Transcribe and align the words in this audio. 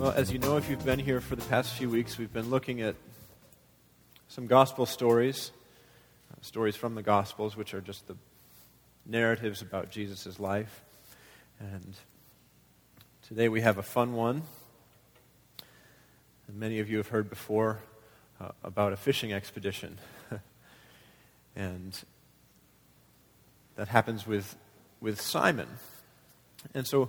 Well, 0.00 0.12
as 0.12 0.32
you 0.32 0.38
know, 0.38 0.56
if 0.56 0.70
you've 0.70 0.82
been 0.82 0.98
here 0.98 1.20
for 1.20 1.36
the 1.36 1.44
past 1.44 1.74
few 1.74 1.90
weeks, 1.90 2.16
we've 2.16 2.32
been 2.32 2.48
looking 2.48 2.80
at 2.80 2.96
some 4.28 4.46
gospel 4.46 4.86
stories, 4.86 5.50
uh, 6.32 6.36
stories 6.40 6.74
from 6.74 6.94
the 6.94 7.02
Gospels, 7.02 7.54
which 7.54 7.74
are 7.74 7.82
just 7.82 8.06
the 8.08 8.16
narratives 9.04 9.60
about 9.60 9.90
Jesus' 9.90 10.40
life. 10.40 10.82
And 11.58 11.94
today 13.28 13.50
we 13.50 13.60
have 13.60 13.76
a 13.76 13.82
fun 13.82 14.14
one. 14.14 14.42
And 16.48 16.58
many 16.58 16.78
of 16.78 16.88
you 16.88 16.96
have 16.96 17.08
heard 17.08 17.28
before 17.28 17.80
uh, 18.40 18.52
about 18.64 18.94
a 18.94 18.96
fishing 18.96 19.34
expedition. 19.34 19.98
and 21.54 22.02
that 23.76 23.88
happens 23.88 24.26
with, 24.26 24.56
with 25.00 25.20
Simon. 25.20 25.68
And 26.74 26.86
so, 26.86 27.08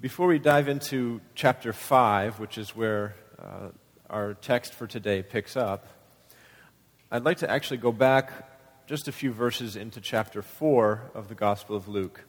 before 0.00 0.28
we 0.28 0.38
dive 0.38 0.68
into 0.68 1.20
chapter 1.34 1.72
5, 1.72 2.38
which 2.38 2.56
is 2.56 2.76
where 2.76 3.16
uh, 3.38 3.68
our 4.08 4.34
text 4.34 4.74
for 4.74 4.86
today 4.86 5.22
picks 5.22 5.56
up, 5.56 5.88
I'd 7.10 7.24
like 7.24 7.38
to 7.38 7.50
actually 7.50 7.78
go 7.78 7.90
back 7.90 8.32
just 8.86 9.08
a 9.08 9.12
few 9.12 9.32
verses 9.32 9.76
into 9.76 10.00
chapter 10.00 10.40
4 10.40 11.10
of 11.14 11.28
the 11.28 11.34
Gospel 11.34 11.74
of 11.74 11.88
Luke. 11.88 12.20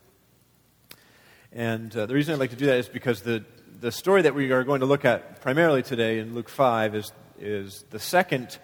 And 1.52 1.96
uh, 1.96 2.06
the 2.08 2.14
reason 2.16 2.34
I'd 2.34 2.40
like 2.40 2.50
to 2.52 2.56
do 2.56 2.66
that 2.66 2.80
is 2.80 2.90
because 2.90 3.22
the, 3.22 3.46
the 3.80 3.92
story 3.92 4.24
that 4.24 4.34
we 4.34 4.52
are 4.52 4.64
going 4.64 4.80
to 4.80 4.86
look 4.88 5.06
at 5.06 5.42
primarily 5.42 5.84
today 5.84 6.20
in 6.20 6.34
Luke 6.34 6.50
5 6.50 6.96
is, 6.96 7.12
is 7.40 7.86
the 7.92 8.00
second 8.00 8.58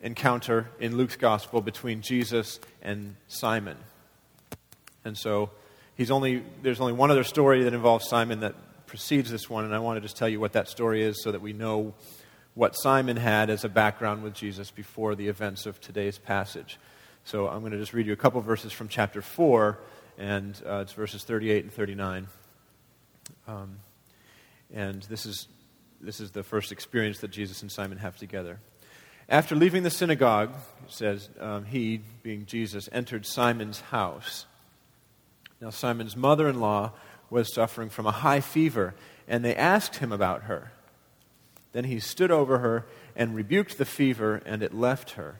encounter 0.00 0.70
in 0.80 0.96
Luke's 0.96 1.16
Gospel 1.16 1.60
between 1.60 2.00
Jesus 2.00 2.58
and 2.80 3.16
Simon. 3.28 3.76
And 5.04 5.16
so 5.16 5.50
he's 5.96 6.10
only, 6.10 6.42
there's 6.62 6.80
only 6.80 6.92
one 6.92 7.10
other 7.10 7.24
story 7.24 7.64
that 7.64 7.74
involves 7.74 8.08
Simon 8.08 8.40
that 8.40 8.54
precedes 8.86 9.30
this 9.30 9.48
one, 9.48 9.64
and 9.64 9.74
I 9.74 9.78
want 9.78 9.96
to 9.96 10.00
just 10.00 10.16
tell 10.16 10.28
you 10.28 10.40
what 10.40 10.52
that 10.52 10.68
story 10.68 11.02
is 11.02 11.22
so 11.22 11.32
that 11.32 11.40
we 11.40 11.52
know 11.52 11.94
what 12.54 12.72
Simon 12.72 13.16
had 13.16 13.48
as 13.48 13.64
a 13.64 13.68
background 13.68 14.22
with 14.22 14.34
Jesus 14.34 14.70
before 14.70 15.14
the 15.14 15.28
events 15.28 15.64
of 15.64 15.80
today's 15.80 16.18
passage. 16.18 16.78
So 17.24 17.48
I'm 17.48 17.60
going 17.60 17.72
to 17.72 17.78
just 17.78 17.94
read 17.94 18.06
you 18.06 18.12
a 18.12 18.16
couple 18.16 18.40
verses 18.40 18.72
from 18.72 18.88
chapter 18.88 19.22
4, 19.22 19.78
and 20.18 20.60
uh, 20.66 20.80
it's 20.80 20.92
verses 20.92 21.24
38 21.24 21.64
and 21.64 21.72
39. 21.72 22.26
Um, 23.48 23.78
and 24.74 25.02
this 25.04 25.24
is, 25.24 25.48
this 26.00 26.20
is 26.20 26.32
the 26.32 26.42
first 26.42 26.72
experience 26.72 27.20
that 27.20 27.30
Jesus 27.30 27.62
and 27.62 27.70
Simon 27.70 27.98
have 27.98 28.16
together. 28.16 28.58
After 29.28 29.54
leaving 29.54 29.82
the 29.82 29.90
synagogue, 29.90 30.54
it 30.84 30.92
says, 30.92 31.30
um, 31.40 31.64
he, 31.64 32.00
being 32.22 32.44
Jesus, 32.44 32.88
entered 32.92 33.24
Simon's 33.24 33.80
house. 33.80 34.46
Now, 35.62 35.70
Simon's 35.70 36.16
mother 36.16 36.48
in 36.48 36.58
law 36.58 36.90
was 37.30 37.54
suffering 37.54 37.88
from 37.88 38.04
a 38.04 38.10
high 38.10 38.40
fever, 38.40 38.94
and 39.28 39.44
they 39.44 39.54
asked 39.54 39.96
him 39.96 40.10
about 40.10 40.42
her. 40.42 40.72
Then 41.70 41.84
he 41.84 42.00
stood 42.00 42.32
over 42.32 42.58
her 42.58 42.84
and 43.14 43.32
rebuked 43.32 43.78
the 43.78 43.84
fever, 43.84 44.42
and 44.44 44.64
it 44.64 44.74
left 44.74 45.12
her. 45.12 45.36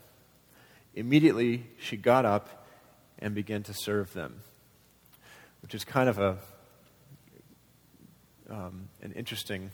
Immediately 0.95 1.67
she 1.77 1.97
got 1.97 2.25
up 2.25 2.65
and 3.19 3.35
began 3.35 3.65
to 3.65 3.75
serve 3.75 4.13
them, 4.13 4.43
which 5.61 5.75
is 5.75 5.85
kind 5.85 6.09
of 6.09 6.19
a, 6.21 6.39
um, 8.49 8.89
an 9.03 9.11
interesting 9.17 9.73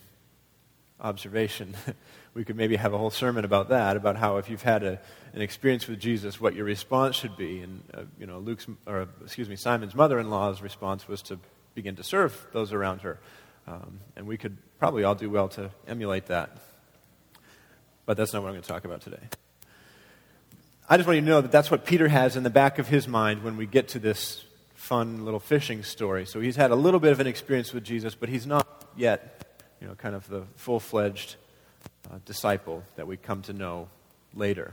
observation. 1.01 1.75
we 2.35 2.45
could 2.45 2.57
maybe 2.57 2.77
have 2.77 2.93
a 2.93 2.99
whole 2.99 3.11
sermon 3.11 3.45
about 3.45 3.69
that, 3.71 3.97
about 3.97 4.17
how 4.17 4.37
if 4.39 4.51
you've 4.51 4.63
had 4.63 4.83
a, 4.83 5.01
an 5.33 5.43
experience 5.43 5.87
with 5.87 6.01
Jesus, 6.01 6.41
what 6.41 6.55
your 6.55 6.65
response 6.65 7.17
should 7.17 7.37
be. 7.37 7.61
And 7.61 7.83
uh, 7.95 8.03
you 8.19 8.27
know, 8.27 8.39
Luke's, 8.39 8.67
or 8.87 9.09
excuse 9.23 9.49
me, 9.49 9.57
Simon's 9.57 9.95
mother-in-law's 9.95 10.63
response 10.63 11.09
was 11.09 11.23
to 11.23 11.39
begin 11.75 11.97
to 11.97 12.03
serve 12.03 12.47
those 12.53 12.73
around 12.73 13.03
her, 13.03 13.19
um, 13.67 14.01
and 14.17 14.27
we 14.27 14.37
could 14.37 14.57
probably 14.79 15.05
all 15.05 15.15
do 15.15 15.31
well 15.31 15.49
to 15.49 15.71
emulate 15.87 16.27
that. 16.27 16.57
But 18.07 18.17
that's 18.17 18.33
not 18.33 18.43
what 18.43 18.49
I'm 18.49 18.55
going 18.55 18.63
to 18.63 18.69
talk 18.69 18.85
about 18.85 19.03
today. 19.03 19.21
I 20.89 20.97
just 20.97 21.07
want 21.07 21.17
you 21.17 21.21
to 21.21 21.29
know 21.29 21.43
that 21.43 21.53
that's 21.53 21.71
what 21.71 21.85
Peter 21.85 22.09
has 22.09 22.35
in 22.35 22.45
the 22.45 22.51
back 22.51 22.79
of 22.79 22.89
his 22.89 23.07
mind 23.07 23.43
when 23.43 23.59
we 23.59 23.67
get 23.67 23.89
to 23.89 23.99
this 23.99 24.43
fun 24.73 25.27
little 25.27 25.41
fishing 25.41 25.83
story. 25.83 26.25
So 26.25 26.41
he's 26.41 26.57
had 26.57 26.71
a 26.71 26.75
little 26.75 26.99
bit 26.99 27.13
of 27.13 27.21
an 27.21 27.27
experience 27.27 27.75
with 27.75 27.85
Jesus, 27.85 28.15
but 28.15 28.31
he's 28.31 28.47
not 28.47 28.87
yet, 28.97 29.38
you 29.81 29.87
know, 29.87 29.95
kind 29.95 30.15
of 30.15 30.29
the 30.29 30.43
full 30.57 30.81
fledged 30.81 31.37
uh, 32.11 32.19
disciple 32.25 32.83
that 32.97 33.07
we 33.07 33.17
come 33.17 33.43
to 33.43 33.53
know 33.53 33.89
later 34.35 34.73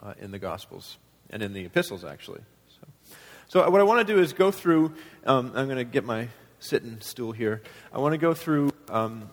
uh, 0.00 0.14
in 0.20 0.30
the 0.30 0.38
Gospels 0.38 0.98
and 1.30 1.42
in 1.42 1.52
the 1.52 1.64
epistles, 1.64 2.04
actually. 2.04 2.40
So, 2.68 3.16
so 3.48 3.70
what 3.70 3.80
I 3.80 3.84
want 3.84 4.06
to 4.06 4.14
do 4.14 4.20
is 4.20 4.32
go 4.32 4.50
through, 4.50 4.94
um, 5.26 5.52
I'm 5.54 5.66
going 5.66 5.78
to 5.78 5.84
get 5.84 6.04
my 6.04 6.28
sitting 6.60 7.00
stool 7.00 7.32
here. 7.32 7.62
I 7.92 7.98
want 7.98 8.12
to 8.12 8.18
go 8.18 8.34
through 8.34 8.72
um, 8.88 9.30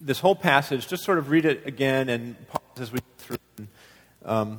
this 0.00 0.20
whole 0.20 0.36
passage, 0.36 0.88
just 0.88 1.04
sort 1.04 1.18
of 1.18 1.30
read 1.30 1.44
it 1.44 1.66
again 1.66 2.08
and 2.08 2.36
pause 2.48 2.80
as 2.80 2.92
we 2.92 3.00
go 3.00 3.06
through. 3.18 3.68
Um, 4.24 4.58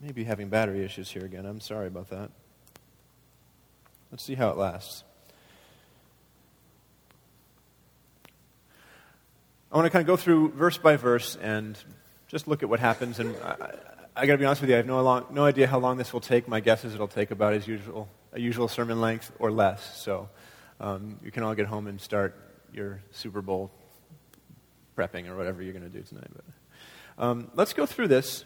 maybe 0.00 0.24
having 0.24 0.48
battery 0.48 0.84
issues 0.84 1.10
here 1.10 1.24
again. 1.24 1.46
I'm 1.46 1.60
sorry 1.60 1.86
about 1.86 2.10
that. 2.10 2.30
Let's 4.10 4.24
see 4.24 4.34
how 4.34 4.50
it 4.50 4.56
lasts. 4.56 5.04
I 9.72 9.76
want 9.76 9.86
to 9.86 9.90
kind 9.90 10.02
of 10.02 10.08
go 10.08 10.16
through 10.16 10.50
verse 10.50 10.78
by 10.78 10.96
verse 10.96 11.36
and 11.36 11.78
just 12.26 12.48
look 12.48 12.64
at 12.64 12.68
what 12.68 12.80
happens. 12.80 13.20
And 13.20 13.36
I, 13.36 13.72
I 14.16 14.26
got 14.26 14.32
to 14.32 14.38
be 14.38 14.44
honest 14.44 14.62
with 14.62 14.70
you, 14.70 14.74
I 14.74 14.78
have 14.78 14.86
no, 14.86 15.00
long, 15.00 15.26
no 15.30 15.44
idea 15.44 15.68
how 15.68 15.78
long 15.78 15.96
this 15.96 16.12
will 16.12 16.20
take. 16.20 16.48
My 16.48 16.58
guess 16.58 16.84
is 16.84 16.92
it'll 16.92 17.06
take 17.06 17.30
about 17.30 17.52
as 17.52 17.68
usual, 17.68 18.08
a 18.32 18.40
usual 18.40 18.66
sermon 18.66 19.00
length 19.00 19.30
or 19.38 19.52
less. 19.52 19.96
So 20.00 20.28
um, 20.80 21.20
you 21.22 21.30
can 21.30 21.44
all 21.44 21.54
get 21.54 21.66
home 21.66 21.86
and 21.86 22.00
start 22.00 22.36
your 22.72 23.00
Super 23.12 23.42
Bowl 23.42 23.70
prepping 24.98 25.28
or 25.28 25.36
whatever 25.36 25.62
you're 25.62 25.72
going 25.72 25.88
to 25.88 25.98
do 25.98 26.02
tonight. 26.02 26.30
But 26.34 27.24
um, 27.24 27.50
let's 27.54 27.72
go 27.72 27.86
through 27.86 28.08
this 28.08 28.44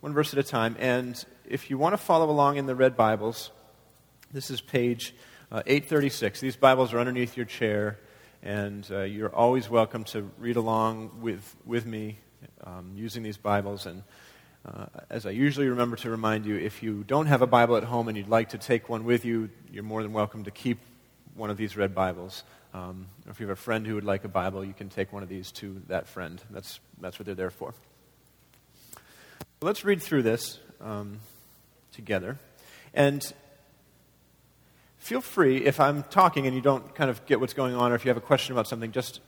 one 0.00 0.14
verse 0.14 0.32
at 0.32 0.38
a 0.40 0.42
time. 0.42 0.74
And 0.80 1.24
if 1.48 1.70
you 1.70 1.78
want 1.78 1.92
to 1.92 1.98
follow 1.98 2.28
along 2.28 2.56
in 2.56 2.66
the 2.66 2.74
red 2.74 2.96
Bibles, 2.96 3.52
this 4.32 4.50
is 4.50 4.60
page 4.60 5.14
uh, 5.52 5.62
836. 5.64 6.40
These 6.40 6.56
Bibles 6.56 6.92
are 6.92 6.98
underneath 6.98 7.36
your 7.36 7.46
chair, 7.46 8.00
and 8.46 8.86
uh, 8.92 9.00
you're 9.00 9.34
always 9.34 9.68
welcome 9.68 10.04
to 10.04 10.30
read 10.38 10.54
along 10.54 11.10
with, 11.20 11.56
with 11.64 11.84
me 11.84 12.18
um, 12.62 12.92
using 12.94 13.24
these 13.24 13.36
Bibles. 13.36 13.86
And 13.86 14.04
uh, 14.64 14.86
as 15.10 15.26
I 15.26 15.30
usually 15.30 15.68
remember 15.68 15.96
to 15.96 16.10
remind 16.10 16.46
you, 16.46 16.54
if 16.54 16.80
you 16.80 17.02
don't 17.02 17.26
have 17.26 17.42
a 17.42 17.46
Bible 17.48 17.76
at 17.76 17.82
home 17.82 18.06
and 18.06 18.16
you'd 18.16 18.28
like 18.28 18.50
to 18.50 18.58
take 18.58 18.88
one 18.88 19.04
with 19.04 19.24
you, 19.24 19.50
you're 19.72 19.82
more 19.82 20.00
than 20.00 20.12
welcome 20.12 20.44
to 20.44 20.52
keep 20.52 20.78
one 21.34 21.50
of 21.50 21.56
these 21.56 21.76
red 21.76 21.92
Bibles. 21.92 22.44
Um, 22.72 23.08
if 23.28 23.40
you 23.40 23.48
have 23.48 23.58
a 23.58 23.60
friend 23.60 23.84
who 23.84 23.96
would 23.96 24.04
like 24.04 24.22
a 24.22 24.28
Bible, 24.28 24.64
you 24.64 24.74
can 24.74 24.90
take 24.90 25.12
one 25.12 25.24
of 25.24 25.28
these 25.28 25.50
to 25.52 25.82
that 25.88 26.06
friend. 26.06 26.40
That's, 26.50 26.78
that's 27.00 27.18
what 27.18 27.26
they're 27.26 27.34
there 27.34 27.50
for. 27.50 27.74
Let's 29.60 29.84
read 29.84 30.00
through 30.00 30.22
this 30.22 30.60
um, 30.80 31.18
together. 31.90 32.38
And 32.94 33.28
feel 35.06 35.20
free, 35.20 35.58
if 35.58 35.78
I'm 35.78 36.02
talking 36.02 36.48
and 36.48 36.56
you 36.56 36.60
don't 36.60 36.92
kind 36.96 37.08
of 37.08 37.24
get 37.26 37.38
what's 37.38 37.54
going 37.54 37.76
on, 37.76 37.92
or 37.92 37.94
if 37.94 38.04
you 38.04 38.08
have 38.08 38.16
a 38.16 38.20
question 38.20 38.52
about 38.52 38.66
something, 38.66 38.90
just 38.90 39.20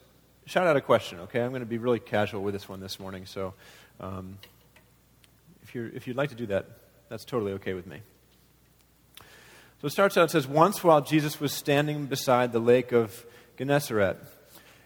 shout 0.45 0.67
out 0.67 0.77
a 0.77 0.81
question, 0.81 1.21
okay? 1.21 1.41
I'm 1.41 1.51
going 1.51 1.61
to 1.61 1.67
be 1.67 1.79
really 1.79 2.01
casual 2.01 2.43
with 2.43 2.53
this 2.53 2.69
one 2.69 2.81
this 2.81 2.99
morning, 2.99 3.27
so 3.27 3.55
um, 4.01 4.39
if, 5.63 5.77
you're, 5.77 5.87
if 5.87 6.09
you'd 6.09 6.17
like 6.17 6.31
to 6.31 6.35
do 6.35 6.47
that, 6.47 6.67
that's 7.09 7.25
totally 7.25 7.53
okay 7.53 7.75
with 7.75 7.87
me. 7.87 8.01
So 9.81 9.87
it 9.87 9.91
starts 9.91 10.17
out, 10.17 10.25
it 10.25 10.31
says, 10.33 10.49
Once 10.49 10.83
while 10.83 11.01
Jesus 11.01 11.39
was 11.39 11.53
standing 11.53 12.07
beside 12.07 12.51
the 12.51 12.59
lake 12.59 12.91
of 12.91 13.25
Gennesaret, 13.57 14.17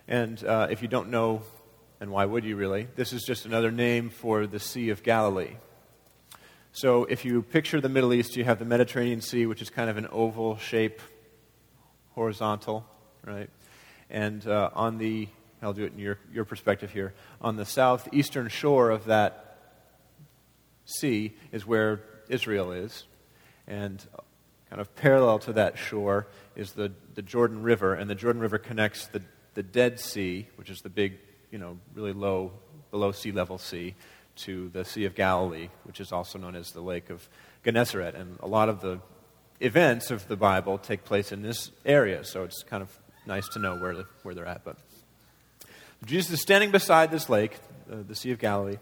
and 0.06 0.44
uh, 0.44 0.66
if 0.70 0.82
you 0.82 0.88
don't 0.88 1.08
know, 1.08 1.40
and 2.00 2.10
why 2.10 2.26
would 2.26 2.44
you 2.44 2.54
really, 2.54 2.86
this 2.96 3.14
is 3.14 3.22
just 3.22 3.46
another 3.46 3.70
name 3.70 4.10
for 4.10 4.46
the 4.46 4.60
Sea 4.60 4.90
of 4.90 5.02
Galilee. 5.02 5.56
So 6.74 7.04
if 7.04 7.26
you 7.26 7.42
picture 7.42 7.82
the 7.82 7.90
Middle 7.90 8.14
East, 8.14 8.34
you 8.34 8.44
have 8.44 8.58
the 8.58 8.64
Mediterranean 8.64 9.20
Sea, 9.20 9.44
which 9.44 9.60
is 9.60 9.68
kind 9.68 9.90
of 9.90 9.98
an 9.98 10.08
oval 10.10 10.56
shape, 10.56 11.02
horizontal, 12.12 12.86
right? 13.26 13.50
And 14.08 14.46
uh, 14.46 14.70
on 14.72 14.96
the, 14.96 15.28
I'll 15.60 15.74
do 15.74 15.84
it 15.84 15.92
in 15.92 15.98
your, 15.98 16.18
your 16.32 16.46
perspective 16.46 16.90
here, 16.90 17.12
on 17.42 17.56
the 17.56 17.66
southeastern 17.66 18.48
shore 18.48 18.88
of 18.88 19.04
that 19.04 19.58
sea 20.86 21.34
is 21.52 21.66
where 21.66 22.00
Israel 22.30 22.72
is. 22.72 23.04
And 23.66 24.02
kind 24.70 24.80
of 24.80 24.96
parallel 24.96 25.40
to 25.40 25.52
that 25.52 25.76
shore 25.76 26.26
is 26.56 26.72
the, 26.72 26.90
the 27.14 27.22
Jordan 27.22 27.62
River, 27.62 27.92
and 27.92 28.08
the 28.08 28.14
Jordan 28.14 28.40
River 28.40 28.56
connects 28.56 29.08
the, 29.08 29.20
the 29.52 29.62
Dead 29.62 30.00
Sea, 30.00 30.48
which 30.56 30.70
is 30.70 30.78
the 30.80 30.88
big, 30.88 31.18
you 31.50 31.58
know, 31.58 31.78
really 31.94 32.14
low, 32.14 32.52
below 32.90 33.12
sea 33.12 33.30
level 33.30 33.58
sea, 33.58 33.94
to 34.36 34.68
the 34.70 34.84
Sea 34.84 35.04
of 35.04 35.14
Galilee, 35.14 35.68
which 35.84 36.00
is 36.00 36.12
also 36.12 36.38
known 36.38 36.56
as 36.56 36.72
the 36.72 36.80
Lake 36.80 37.10
of 37.10 37.28
Gennesaret. 37.64 38.14
And 38.14 38.38
a 38.40 38.46
lot 38.46 38.68
of 38.68 38.80
the 38.80 39.00
events 39.60 40.10
of 40.10 40.26
the 40.28 40.36
Bible 40.36 40.78
take 40.78 41.04
place 41.04 41.32
in 41.32 41.42
this 41.42 41.70
area, 41.84 42.24
so 42.24 42.44
it's 42.44 42.62
kind 42.62 42.82
of 42.82 42.98
nice 43.26 43.48
to 43.48 43.58
know 43.58 43.76
where, 43.76 44.04
where 44.22 44.34
they're 44.34 44.46
at. 44.46 44.64
But 44.64 44.76
Jesus 46.04 46.32
is 46.32 46.42
standing 46.42 46.70
beside 46.70 47.10
this 47.10 47.28
lake, 47.28 47.58
uh, 47.90 47.96
the 48.06 48.14
Sea 48.14 48.32
of 48.32 48.38
Galilee, 48.38 48.78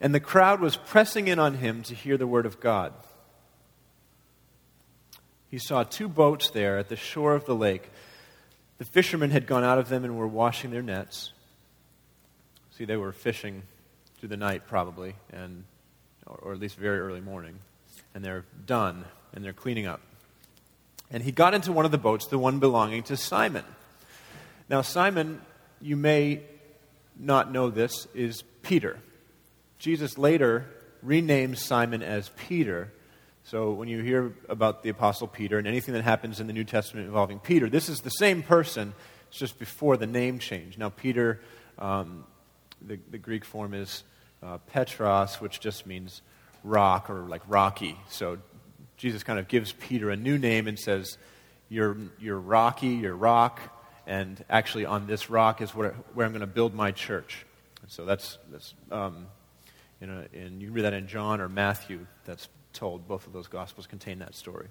and 0.00 0.14
the 0.14 0.20
crowd 0.20 0.60
was 0.60 0.76
pressing 0.76 1.28
in 1.28 1.38
on 1.38 1.54
him 1.54 1.82
to 1.84 1.94
hear 1.94 2.16
the 2.16 2.26
word 2.26 2.46
of 2.46 2.60
God. 2.60 2.92
He 5.50 5.58
saw 5.58 5.82
two 5.82 6.08
boats 6.08 6.48
there 6.50 6.78
at 6.78 6.88
the 6.88 6.96
shore 6.96 7.34
of 7.34 7.44
the 7.44 7.54
lake. 7.54 7.90
The 8.78 8.86
fishermen 8.86 9.30
had 9.30 9.46
gone 9.46 9.64
out 9.64 9.78
of 9.78 9.90
them 9.90 10.02
and 10.02 10.16
were 10.16 10.26
washing 10.26 10.70
their 10.70 10.82
nets. 10.82 11.32
See, 12.70 12.86
they 12.86 12.96
were 12.96 13.12
fishing 13.12 13.64
through 14.22 14.28
the 14.28 14.36
night, 14.36 14.68
probably, 14.68 15.16
and, 15.32 15.64
or, 16.28 16.36
or 16.36 16.52
at 16.52 16.60
least 16.60 16.76
very 16.76 17.00
early 17.00 17.20
morning. 17.20 17.58
And 18.14 18.24
they're 18.24 18.44
done, 18.66 19.04
and 19.32 19.44
they're 19.44 19.52
cleaning 19.52 19.88
up. 19.88 20.00
And 21.10 21.24
he 21.24 21.32
got 21.32 21.54
into 21.54 21.72
one 21.72 21.86
of 21.86 21.90
the 21.90 21.98
boats, 21.98 22.28
the 22.28 22.38
one 22.38 22.60
belonging 22.60 23.02
to 23.04 23.16
Simon. 23.16 23.64
Now, 24.68 24.80
Simon, 24.82 25.40
you 25.80 25.96
may 25.96 26.42
not 27.18 27.50
know 27.50 27.68
this, 27.68 28.06
is 28.14 28.44
Peter. 28.62 29.00
Jesus 29.80 30.16
later 30.16 30.68
renames 31.04 31.56
Simon 31.56 32.00
as 32.00 32.30
Peter. 32.46 32.92
So 33.42 33.72
when 33.72 33.88
you 33.88 34.02
hear 34.04 34.34
about 34.48 34.84
the 34.84 34.90
Apostle 34.90 35.26
Peter 35.26 35.58
and 35.58 35.66
anything 35.66 35.94
that 35.94 36.04
happens 36.04 36.38
in 36.38 36.46
the 36.46 36.52
New 36.52 36.62
Testament 36.62 37.08
involving 37.08 37.40
Peter, 37.40 37.68
this 37.68 37.88
is 37.88 38.02
the 38.02 38.10
same 38.10 38.44
person. 38.44 38.94
It's 39.30 39.38
just 39.38 39.58
before 39.58 39.96
the 39.96 40.06
name 40.06 40.38
change. 40.38 40.78
Now, 40.78 40.90
Peter, 40.90 41.40
um, 41.76 42.24
the, 42.86 43.00
the, 43.10 43.18
Greek 43.18 43.44
form 43.44 43.74
is 43.74 44.04
uh, 44.42 44.58
Petros, 44.58 45.40
which 45.40 45.60
just 45.60 45.86
means 45.86 46.22
rock 46.64 47.10
or 47.10 47.22
like 47.28 47.42
rocky. 47.48 47.96
So 48.08 48.38
Jesus 48.96 49.22
kind 49.22 49.38
of 49.38 49.48
gives 49.48 49.72
Peter 49.72 50.10
a 50.10 50.16
new 50.16 50.38
name 50.38 50.68
and 50.68 50.78
says, 50.78 51.18
You're, 51.68 51.96
you're 52.18 52.38
rocky, 52.38 52.88
you're 52.88 53.16
rock, 53.16 53.60
and 54.06 54.44
actually 54.50 54.84
on 54.84 55.06
this 55.06 55.30
rock 55.30 55.60
is 55.60 55.74
where, 55.74 55.92
where 56.14 56.26
I'm 56.26 56.32
going 56.32 56.40
to 56.40 56.46
build 56.46 56.74
my 56.74 56.92
church. 56.92 57.46
And 57.82 57.90
so 57.90 58.04
that's, 58.04 58.38
that's 58.50 58.74
um, 58.90 59.26
you 60.00 60.06
know, 60.06 60.24
and 60.32 60.60
you 60.60 60.68
can 60.68 60.74
read 60.74 60.84
that 60.84 60.94
in 60.94 61.06
John 61.06 61.40
or 61.40 61.48
Matthew, 61.48 62.06
that's 62.24 62.48
told. 62.72 63.06
Both 63.06 63.26
of 63.26 63.32
those 63.32 63.48
Gospels 63.48 63.86
contain 63.86 64.18
that 64.20 64.34
story. 64.34 64.68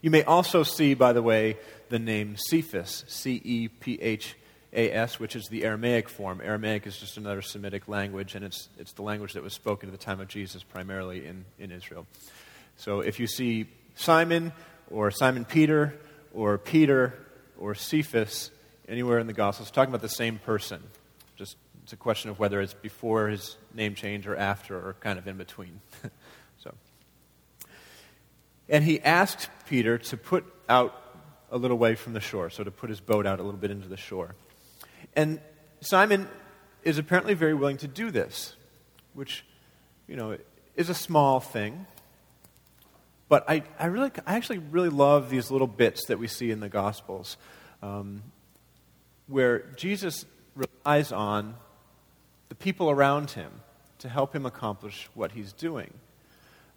You 0.00 0.10
may 0.10 0.22
also 0.24 0.62
see, 0.62 0.94
by 0.94 1.12
the 1.12 1.22
way, 1.22 1.58
the 1.90 1.98
name 1.98 2.36
Cephas, 2.36 3.04
C 3.08 3.40
E 3.44 3.68
P 3.68 3.98
H 4.00 4.34
A 4.72 4.90
S, 4.90 5.20
which 5.20 5.36
is 5.36 5.48
the 5.48 5.64
Aramaic 5.64 6.08
form. 6.08 6.40
Aramaic 6.42 6.86
is 6.86 6.96
just 6.96 7.16
another 7.16 7.42
Semitic 7.42 7.88
language, 7.88 8.34
and 8.34 8.44
it's, 8.44 8.68
it's 8.78 8.92
the 8.92 9.02
language 9.02 9.34
that 9.34 9.42
was 9.42 9.52
spoken 9.52 9.88
at 9.88 9.92
the 9.92 10.02
time 10.02 10.20
of 10.20 10.28
Jesus, 10.28 10.62
primarily 10.62 11.26
in, 11.26 11.44
in 11.58 11.70
Israel. 11.70 12.06
So 12.76 13.00
if 13.00 13.20
you 13.20 13.26
see 13.26 13.68
Simon 13.94 14.52
or 14.90 15.10
Simon 15.10 15.44
Peter 15.44 15.98
or 16.34 16.58
Peter 16.58 17.14
or 17.58 17.74
Cephas 17.74 18.50
anywhere 18.88 19.18
in 19.18 19.26
the 19.26 19.32
Gospels, 19.32 19.70
talking 19.70 19.90
about 19.90 20.02
the 20.02 20.08
same 20.08 20.38
person. 20.38 20.82
Just 21.36 21.56
it's 21.82 21.92
a 21.92 21.96
question 21.96 22.30
of 22.30 22.38
whether 22.38 22.60
it's 22.60 22.74
before 22.74 23.28
his 23.28 23.56
name 23.74 23.94
change 23.94 24.26
or 24.26 24.36
after 24.36 24.76
or 24.76 24.94
kind 25.00 25.18
of 25.18 25.26
in 25.26 25.36
between. 25.36 25.80
so, 26.62 26.74
and 28.68 28.84
he 28.84 29.00
asked 29.00 29.48
Peter 29.68 29.98
to 29.98 30.16
put 30.16 30.44
out 30.68 30.98
a 31.50 31.58
little 31.58 31.78
way 31.78 31.94
from 31.94 32.12
the 32.12 32.20
shore, 32.20 32.50
so 32.50 32.64
to 32.64 32.70
put 32.70 32.88
his 32.88 33.00
boat 33.00 33.26
out 33.26 33.40
a 33.40 33.42
little 33.42 33.58
bit 33.60 33.70
into 33.70 33.88
the 33.88 33.96
shore. 33.96 34.34
And 35.14 35.40
Simon 35.80 36.28
is 36.82 36.98
apparently 36.98 37.34
very 37.34 37.54
willing 37.54 37.76
to 37.78 37.88
do 37.88 38.10
this, 38.10 38.56
which, 39.14 39.44
you 40.06 40.16
know, 40.16 40.36
is 40.76 40.88
a 40.88 40.94
small 40.94 41.40
thing. 41.40 41.86
But 43.28 43.48
I, 43.48 43.62
I, 43.78 43.86
really, 43.86 44.10
I 44.26 44.36
actually 44.36 44.58
really 44.58 44.88
love 44.88 45.30
these 45.30 45.50
little 45.50 45.66
bits 45.66 46.06
that 46.06 46.18
we 46.18 46.26
see 46.26 46.50
in 46.50 46.60
the 46.60 46.68
Gospels 46.68 47.36
um, 47.82 48.22
where 49.26 49.60
Jesus 49.76 50.26
relies 50.54 51.12
on 51.12 51.54
the 52.48 52.54
people 52.54 52.90
around 52.90 53.30
him 53.30 53.50
to 54.00 54.08
help 54.08 54.34
him 54.34 54.44
accomplish 54.44 55.08
what 55.14 55.32
he's 55.32 55.52
doing. 55.52 55.92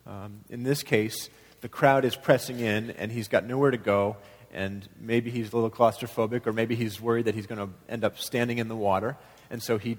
Um, 0.07 0.41
in 0.49 0.63
this 0.63 0.83
case, 0.83 1.29
the 1.61 1.67
crowd 1.67 2.05
is 2.05 2.15
pressing 2.15 2.59
in 2.59 2.91
and 2.91 3.11
he's 3.11 3.27
got 3.27 3.45
nowhere 3.45 3.71
to 3.71 3.77
go, 3.77 4.17
and 4.55 4.87
maybe 4.99 5.29
he's 5.29 5.51
a 5.51 5.55
little 5.55 5.69
claustrophobic, 5.69 6.47
or 6.47 6.53
maybe 6.53 6.75
he's 6.75 6.99
worried 7.01 7.25
that 7.25 7.35
he's 7.35 7.45
going 7.45 7.59
to 7.59 7.69
end 7.89 8.05
up 8.05 8.17
standing 8.17 8.57
in 8.57 8.69
the 8.69 8.75
water. 8.75 9.17
And 9.49 9.61
so 9.61 9.77
he 9.77 9.97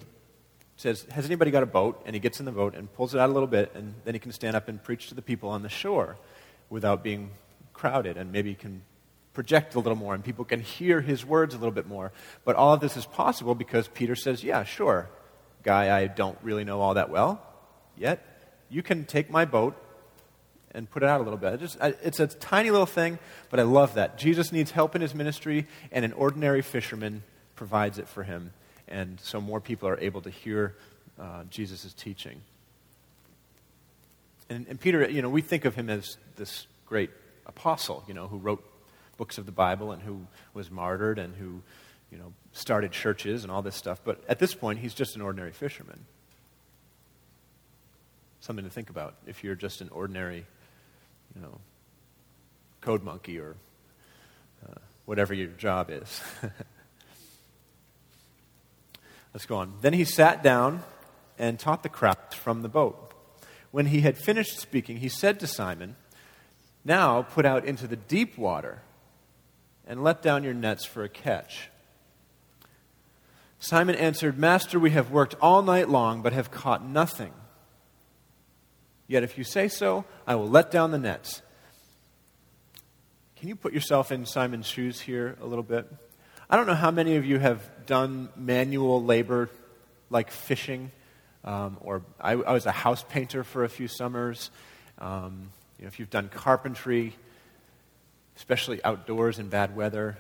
says, 0.77 1.07
Has 1.11 1.27
anybody 1.27 1.51
got 1.51 1.63
a 1.63 1.67
boat? 1.67 2.03
And 2.07 2.17
he 2.17 2.21
gets 2.21 2.41
in 2.41 2.47
the 2.47 2.53
boat 2.53 2.75
and 2.75 2.93
pulls 2.93 3.15
it 3.15 3.21
out 3.21 3.29
a 3.29 3.33
little 3.33 3.47
bit, 3.47 3.73
and 3.75 3.95
then 4.05 4.15
he 4.15 4.19
can 4.19 4.33
stand 4.33 4.57
up 4.57 4.69
and 4.69 4.83
preach 4.83 5.09
to 5.09 5.15
the 5.15 5.23
people 5.23 5.51
on 5.51 5.63
the 5.63 5.69
shore 5.69 6.17
without 6.71 7.05
being 7.05 7.31
crowded 7.75 8.17
and 8.17 8.33
maybe 8.33 8.55
can 8.55 8.83
project 9.35 9.75
a 9.75 9.79
little 9.79 9.97
more 9.97 10.15
and 10.15 10.25
people 10.25 10.47
can 10.47 10.61
hear 10.61 11.03
his 11.03 11.25
words 11.25 11.55
a 11.55 11.59
little 11.59 11.71
bit 11.71 11.87
more. 11.87 12.11
But 12.47 12.57
all 12.57 12.73
of 12.73 12.81
this 12.81 12.97
is 12.97 13.05
possible 13.05 13.55
because 13.55 13.87
Peter 13.89 14.17
says, 14.17 14.43
Yeah, 14.43 14.65
sure, 14.65 15.11
guy 15.63 15.95
I 15.95 16.07
don't 16.07 16.39
really 16.43 16.65
know 16.65 16.81
all 16.81 16.95
that 16.95 17.11
well 17.11 17.43
yet. 17.95 18.25
You 18.71 18.83
can 18.83 19.05
take 19.05 19.31
my 19.31 19.45
boat 19.45 19.77
and 20.77 20.89
put 20.89 21.03
it 21.03 21.09
out 21.09 21.21
a 21.21 21.25
little 21.25 21.39
bit. 21.39 21.55
It 21.55 21.61
just, 21.61 21.79
it's 21.81 22.21
a 22.21 22.27
tiny 22.27 22.71
little 22.71 22.87
thing, 22.87 23.19
but 23.51 23.59
I 23.59 23.65
love 23.65 23.95
that. 23.95 24.19
Jesus 24.19 24.53
needs 24.53 24.71
help 24.71 24.95
in 24.95 25.01
his 25.01 25.15
ministry, 25.15 25.67
and 25.91 26.05
an 26.05 26.13
ordinary 26.13 26.63
fisherman 26.63 27.23
provides 27.57 27.99
it 27.99 28.07
for 28.07 28.23
him. 28.23 28.53
And 28.87 29.19
so 29.21 29.41
more 29.41 29.61
people 29.61 29.89
are 29.89 29.99
able 29.99 30.21
to 30.21 30.31
hear 30.31 30.77
uh, 31.19 31.45
Jesus' 31.51 31.93
teaching. 31.95 32.41
And, 34.49 34.67
and 34.69 34.79
Peter, 34.79 35.09
you 35.09 35.23
know, 35.23 35.31
we 35.31 35.41
think 35.41 35.65
of 35.65 35.75
him 35.75 35.91
as 35.91 36.19
this 36.37 36.67
great 36.87 37.11
apostle, 37.47 38.05
you 38.07 38.15
know, 38.15 38.29
who 38.29 38.37
wrote 38.37 38.65
books 39.17 39.39
of 39.39 39.47
the 39.47 39.53
Bible 39.53 39.93
and 39.93 40.03
who 40.03 40.27
was 40.55 40.71
martyred 40.71 41.19
and 41.19 41.35
who, 41.35 41.63
you 42.13 42.19
know, 42.19 42.33
started 42.53 42.93
churches 42.93 43.43
and 43.43 43.51
all 43.51 43.63
this 43.63 43.75
stuff. 43.75 44.01
But 44.05 44.23
at 44.29 44.39
this 44.39 44.55
point, 44.55 44.79
he's 44.79 44.95
just 44.95 45.17
an 45.17 45.23
ordinary 45.23 45.53
fisherman. 45.53 46.05
Something 48.41 48.65
to 48.65 48.71
think 48.71 48.91
about 48.91 49.15
if 49.27 49.43
you're 49.43 49.57
just 49.57 49.81
an 49.81 49.89
ordinary, 49.89 50.47
you 51.37 51.43
know, 51.43 51.61
code 52.81 53.03
monkey 53.03 53.39
or 53.39 53.57
uh, 54.67 54.75
whatever 55.05 55.35
your 55.35 55.49
job 55.49 55.91
is. 55.91 56.23
Let's 59.35 59.45
go 59.45 59.57
on. 59.57 59.75
Then 59.83 59.93
he 59.93 60.05
sat 60.05 60.43
down 60.43 60.83
and 61.39 61.59
taught 61.59 61.83
the 61.83 61.91
crowds 61.91 62.35
from 62.35 62.63
the 62.63 62.69
boat. 62.69 63.13
When 63.71 63.87
he 63.87 64.01
had 64.01 64.17
finished 64.17 64.59
speaking, 64.59 64.97
he 64.99 65.11
said 65.11 65.39
to 65.41 65.47
Simon, 65.47 65.97
Now 66.85 67.23
put 67.23 67.45
out 67.45 67.67
into 67.67 67.87
the 67.87 67.97
deep 67.97 68.39
water 68.39 68.81
and 69.87 70.03
let 70.03 70.23
down 70.23 70.43
your 70.43 70.55
nets 70.55 70.87
for 70.87 71.05
a 71.05 71.09
catch. 71.09 71.69
Simon 73.59 73.95
answered, 73.95 74.39
Master, 74.39 74.81
we 74.81 74.91
have 74.93 75.11
worked 75.11 75.35
all 75.41 75.61
night 75.63 75.91
long, 75.91 76.23
but 76.23 76.33
have 76.33 76.51
caught 76.51 76.87
nothing. 76.87 77.33
Yet 79.09 79.23
if 79.23 79.39
you 79.39 79.45
say 79.45 79.69
so, 79.69 80.05
I 80.27 80.35
will 80.35 80.49
let 80.49 80.71
down 80.71 80.91
the 80.91 80.99
nets. 80.99 81.43
Can 83.37 83.49
you 83.49 83.57
put 83.57 83.73
yourself 83.73 84.11
in 84.11 84.27
Simon's 84.27 84.67
shoes 84.67 85.01
here 85.01 85.37
a 85.41 85.47
little 85.47 85.63
bit? 85.63 85.87
I 86.49 86.57
don't 86.57 86.67
know 86.67 86.75
how 86.75 86.91
many 86.91 87.17
of 87.17 87.25
you 87.25 87.39
have 87.39 87.87
done 87.87 88.29
manual 88.37 89.05
labor 89.05 89.51
like 90.11 90.31
fishing. 90.31 90.91
Um, 91.45 91.77
or 91.81 92.03
I, 92.21 92.33
I, 92.33 92.53
was 92.53 92.67
a 92.67 92.73
house 92.73 93.05
painter 93.09 93.45
for 93.45 93.63
a 93.63 93.69
few 93.69 93.87
summers. 93.89 94.51
Um, 94.99 95.51
you 95.79 95.85
know, 95.85 95.89
if 95.89 96.01
you've 96.01 96.11
done 96.11 96.29
carpentry, 96.29 97.15
especially 98.37 98.83
outdoors 98.85 99.39
in 99.39 99.49
bad 99.49 99.77
weather, 99.77 100.19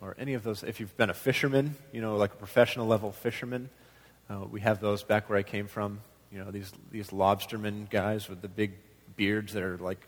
or 0.00 0.14
any 0.18 0.34
of 0.34 0.44
those, 0.44 0.62
if 0.62 0.78
you've 0.78 0.96
been 0.96 1.10
a 1.10 1.14
fisherman, 1.14 1.74
you 1.92 2.00
know, 2.00 2.16
like 2.16 2.32
a 2.32 2.36
professional 2.36 2.86
level 2.86 3.10
fisherman, 3.10 3.70
uh, 4.30 4.44
we 4.50 4.60
have 4.60 4.80
those 4.80 5.02
back 5.02 5.28
where 5.28 5.38
I 5.38 5.42
came 5.42 5.66
from. 5.66 6.00
You 6.32 6.44
know, 6.44 6.50
these, 6.50 6.70
these 6.90 7.08
lobstermen 7.08 7.88
guys 7.88 8.28
with 8.28 8.42
the 8.42 8.48
big 8.48 8.72
beards 9.16 9.54
that 9.54 9.62
are 9.62 9.78
like 9.78 10.00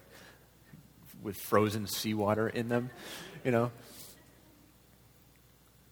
with 1.23 1.37
frozen 1.37 1.87
seawater 1.87 2.49
in 2.49 2.69
them, 2.69 2.91
you 3.45 3.51
know. 3.51 3.71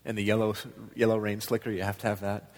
And 0.04 0.16
the 0.16 0.22
yellow, 0.22 0.54
yellow 0.94 1.18
rain 1.18 1.40
slicker, 1.40 1.70
you 1.70 1.82
have 1.82 1.98
to 1.98 2.06
have 2.06 2.20
that. 2.20 2.52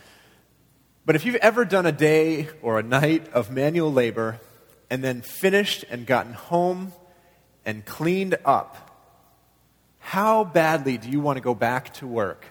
But 1.04 1.16
if 1.16 1.24
you've 1.24 1.36
ever 1.36 1.64
done 1.64 1.86
a 1.86 1.92
day 1.92 2.48
or 2.62 2.78
a 2.78 2.82
night 2.82 3.32
of 3.32 3.50
manual 3.50 3.92
labor 3.92 4.40
and 4.88 5.02
then 5.02 5.22
finished 5.22 5.84
and 5.90 6.06
gotten 6.06 6.34
home 6.34 6.92
and 7.64 7.84
cleaned 7.84 8.36
up, 8.44 8.90
how 9.98 10.44
badly 10.44 10.98
do 10.98 11.08
you 11.08 11.20
want 11.20 11.36
to 11.36 11.40
go 11.40 11.54
back 11.54 11.94
to 11.94 12.06
work 12.06 12.46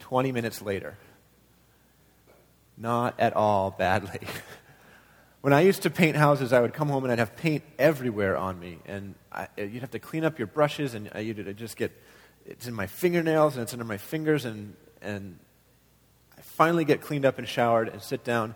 20 0.00 0.32
minutes 0.32 0.62
later? 0.62 0.96
Not 2.76 3.18
at 3.18 3.34
all 3.34 3.70
badly. 3.70 4.20
When 5.40 5.52
I 5.52 5.60
used 5.60 5.82
to 5.82 5.90
paint 5.90 6.16
houses, 6.16 6.52
I 6.52 6.60
would 6.60 6.74
come 6.74 6.88
home 6.88 7.04
and 7.04 7.12
I'd 7.12 7.20
have 7.20 7.36
paint 7.36 7.62
everywhere 7.78 8.36
on 8.36 8.58
me. 8.58 8.78
And 8.86 9.14
I, 9.30 9.46
you'd 9.56 9.82
have 9.82 9.92
to 9.92 10.00
clean 10.00 10.24
up 10.24 10.38
your 10.38 10.48
brushes, 10.48 10.94
and 10.94 11.10
I, 11.14 11.20
you'd 11.20 11.56
just 11.56 11.76
get 11.76 11.92
it's 12.44 12.66
in 12.66 12.74
my 12.74 12.86
fingernails 12.86 13.54
and 13.54 13.62
it's 13.62 13.72
under 13.72 13.84
my 13.84 13.98
fingers. 13.98 14.44
And, 14.44 14.74
and 15.00 15.38
I 16.36 16.40
finally 16.40 16.84
get 16.84 17.02
cleaned 17.02 17.24
up 17.24 17.38
and 17.38 17.46
showered 17.46 17.88
and 17.88 18.02
sit 18.02 18.24
down. 18.24 18.54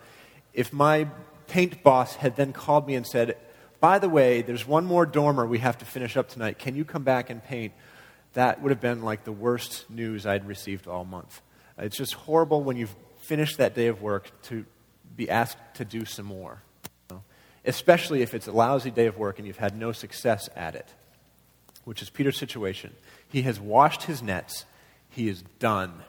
If 0.55 0.73
my 0.73 1.09
paint 1.47 1.83
boss 1.83 2.17
had 2.17 2.37
then 2.37 2.53
called 2.53 2.87
me 2.87 2.97
and 2.97 3.07
said, 3.07 3.37
By 3.79 3.99
the 4.01 4.09
way, 4.09 4.43
there's 4.43 4.67
one 4.67 4.85
more 4.85 5.07
dormer 5.07 5.47
we 5.47 5.59
have 5.59 5.79
to 5.79 5.85
finish 5.85 6.17
up 6.17 6.29
tonight. 6.29 6.59
Can 6.59 6.75
you 6.75 6.85
come 6.85 7.05
back 7.05 7.31
and 7.31 7.45
paint? 7.45 7.75
That 8.33 8.61
would 8.61 8.71
have 8.71 8.81
been 8.81 9.03
like 9.03 9.25
the 9.25 9.33
worst 9.33 9.89
news 9.91 10.27
I'd 10.27 10.49
received 10.49 10.89
all 10.89 11.05
month. 11.05 11.43
It's 11.79 11.97
just 11.97 12.15
horrible 12.15 12.63
when 12.63 12.77
you've 12.77 12.95
finished 13.19 13.59
that 13.59 13.75
day 13.75 13.87
of 13.87 14.03
work 14.03 14.33
to 14.45 14.65
be 15.15 15.31
asked 15.31 15.59
to 15.75 15.85
do 15.85 16.05
some 16.05 16.27
more 16.27 16.63
especially 17.65 18.23
if 18.23 18.35
it's 18.35 18.47
a 18.47 18.53
lousy 18.53 18.91
day 18.91 19.07
of 19.07 19.19
work 19.19 19.39
and 19.39 19.47
you've 19.47 19.59
had 19.59 19.77
no 19.77 19.93
success 19.93 20.49
at 20.57 20.75
it, 20.75 20.89
which 21.85 22.03
is 22.03 22.11
Peter's 22.11 22.39
situation. 22.39 22.95
He 23.29 23.43
has 23.43 23.61
washed 23.61 24.05
his 24.05 24.23
nets, 24.23 24.65
he 25.11 25.29
is 25.29 25.43
done. 25.59 26.03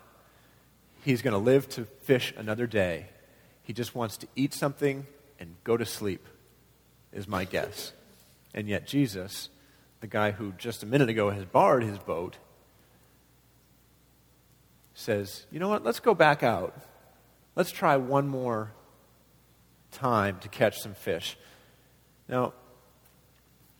He's 1.03 1.21
going 1.21 1.33
to 1.33 1.37
live 1.37 1.67
to 1.69 1.83
fish 2.03 2.33
another 2.37 2.65
day. 2.65 3.07
He 3.63 3.73
just 3.73 3.93
wants 3.93 4.15
to 4.17 4.27
eat 4.35 4.53
something 4.53 5.05
and 5.37 5.55
go 5.65 5.75
to 5.75 5.85
sleep, 5.85 6.25
is 7.11 7.27
my 7.27 7.43
guess. 7.43 7.91
And 8.53 8.69
yet, 8.69 8.87
Jesus, 8.87 9.49
the 9.99 10.07
guy 10.07 10.31
who 10.31 10.53
just 10.53 10.83
a 10.83 10.85
minute 10.85 11.09
ago 11.09 11.29
has 11.29 11.43
borrowed 11.43 11.83
his 11.83 11.97
boat, 11.97 12.37
says, 14.93 15.45
You 15.51 15.59
know 15.59 15.67
what? 15.67 15.83
Let's 15.83 15.99
go 15.99 16.13
back 16.13 16.43
out. 16.43 16.73
Let's 17.55 17.71
try 17.71 17.97
one 17.97 18.27
more 18.27 18.71
time 19.93 20.39
to 20.39 20.47
catch 20.49 20.79
some 20.79 20.93
fish. 20.93 21.37
Now, 22.27 22.53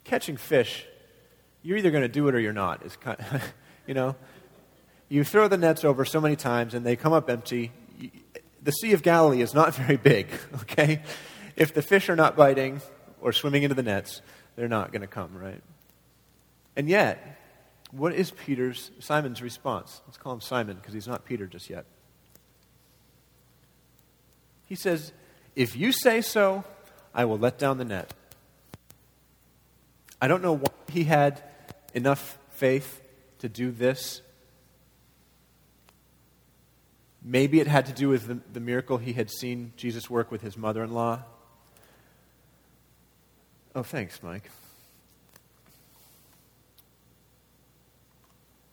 catching 0.04 0.38
fish, 0.38 0.86
you're 1.62 1.78
either 1.78 1.92
going 1.92 2.04
to 2.04 2.10
do 2.10 2.28
it 2.28 2.36
or 2.36 2.40
you're 2.40 2.54
not. 2.54 2.82
It's 2.86 2.96
kind 2.96 3.20
of, 3.20 3.54
you 3.88 3.94
know, 3.94 4.16
you 5.10 5.24
throw 5.24 5.48
the 5.48 5.58
nets 5.58 5.84
over 5.84 6.06
so 6.06 6.22
many 6.22 6.36
times 6.36 6.74
and 6.74 6.86
they 6.86 6.96
come 6.96 7.14
up 7.14 7.30
empty. 7.30 7.72
The 8.62 8.72
Sea 8.72 8.94
of 8.94 9.04
Galilee 9.04 9.42
is 9.42 9.54
not 9.54 9.76
very 9.76 9.98
big, 9.98 10.28
okay? 10.62 11.02
If 11.56 11.74
the 11.74 11.82
fish 11.82 12.10
are 12.10 12.16
not 12.16 12.36
biting 12.36 12.82
or 13.22 13.32
swimming 13.32 13.64
into 13.64 13.76
the 13.76 13.84
nets, 13.84 14.22
they're 14.56 14.68
not 14.68 14.92
going 14.92 15.02
to 15.02 15.08
come, 15.08 15.38
right? 15.38 15.62
And 16.76 16.90
yet, 16.90 17.40
what 17.92 18.14
is 18.14 18.32
Peter's, 18.32 18.92
Simon's 19.00 19.42
response? 19.42 20.02
Let's 20.08 20.18
call 20.18 20.34
him 20.34 20.42
Simon 20.42 20.78
because 20.78 20.94
he's 20.94 21.08
not 21.08 21.26
Peter 21.26 21.46
just 21.46 21.70
yet. 21.70 21.86
He 24.66 24.76
says, 24.76 25.12
if 25.56 25.76
you 25.76 25.92
say 25.92 26.22
so, 26.22 26.64
I 27.14 27.26
will 27.26 27.38
let 27.38 27.58
down 27.58 27.78
the 27.78 27.86
net. 27.86 28.14
I 30.22 30.28
don't 30.28 30.42
know 30.42 30.54
why 30.54 30.70
he 30.92 31.04
had 31.04 31.42
enough 31.94 32.38
faith 32.52 33.02
to 33.40 33.50
do 33.50 33.72
this. 33.72 34.22
Maybe 37.24 37.60
it 37.60 37.68
had 37.68 37.86
to 37.86 37.94
do 37.94 38.10
with 38.10 38.28
the, 38.28 38.40
the 38.52 38.60
miracle 38.60 38.98
he 38.98 39.14
had 39.14 39.30
seen 39.30 39.74
Jesus 39.78 40.10
work 40.10 40.32
with 40.32 40.42
his 40.42 40.58
mother 40.58 40.84
in 40.84 40.94
law. 40.94 41.24
Oh, 43.76 43.84
thanks, 43.84 44.22
Mike. 44.22 44.50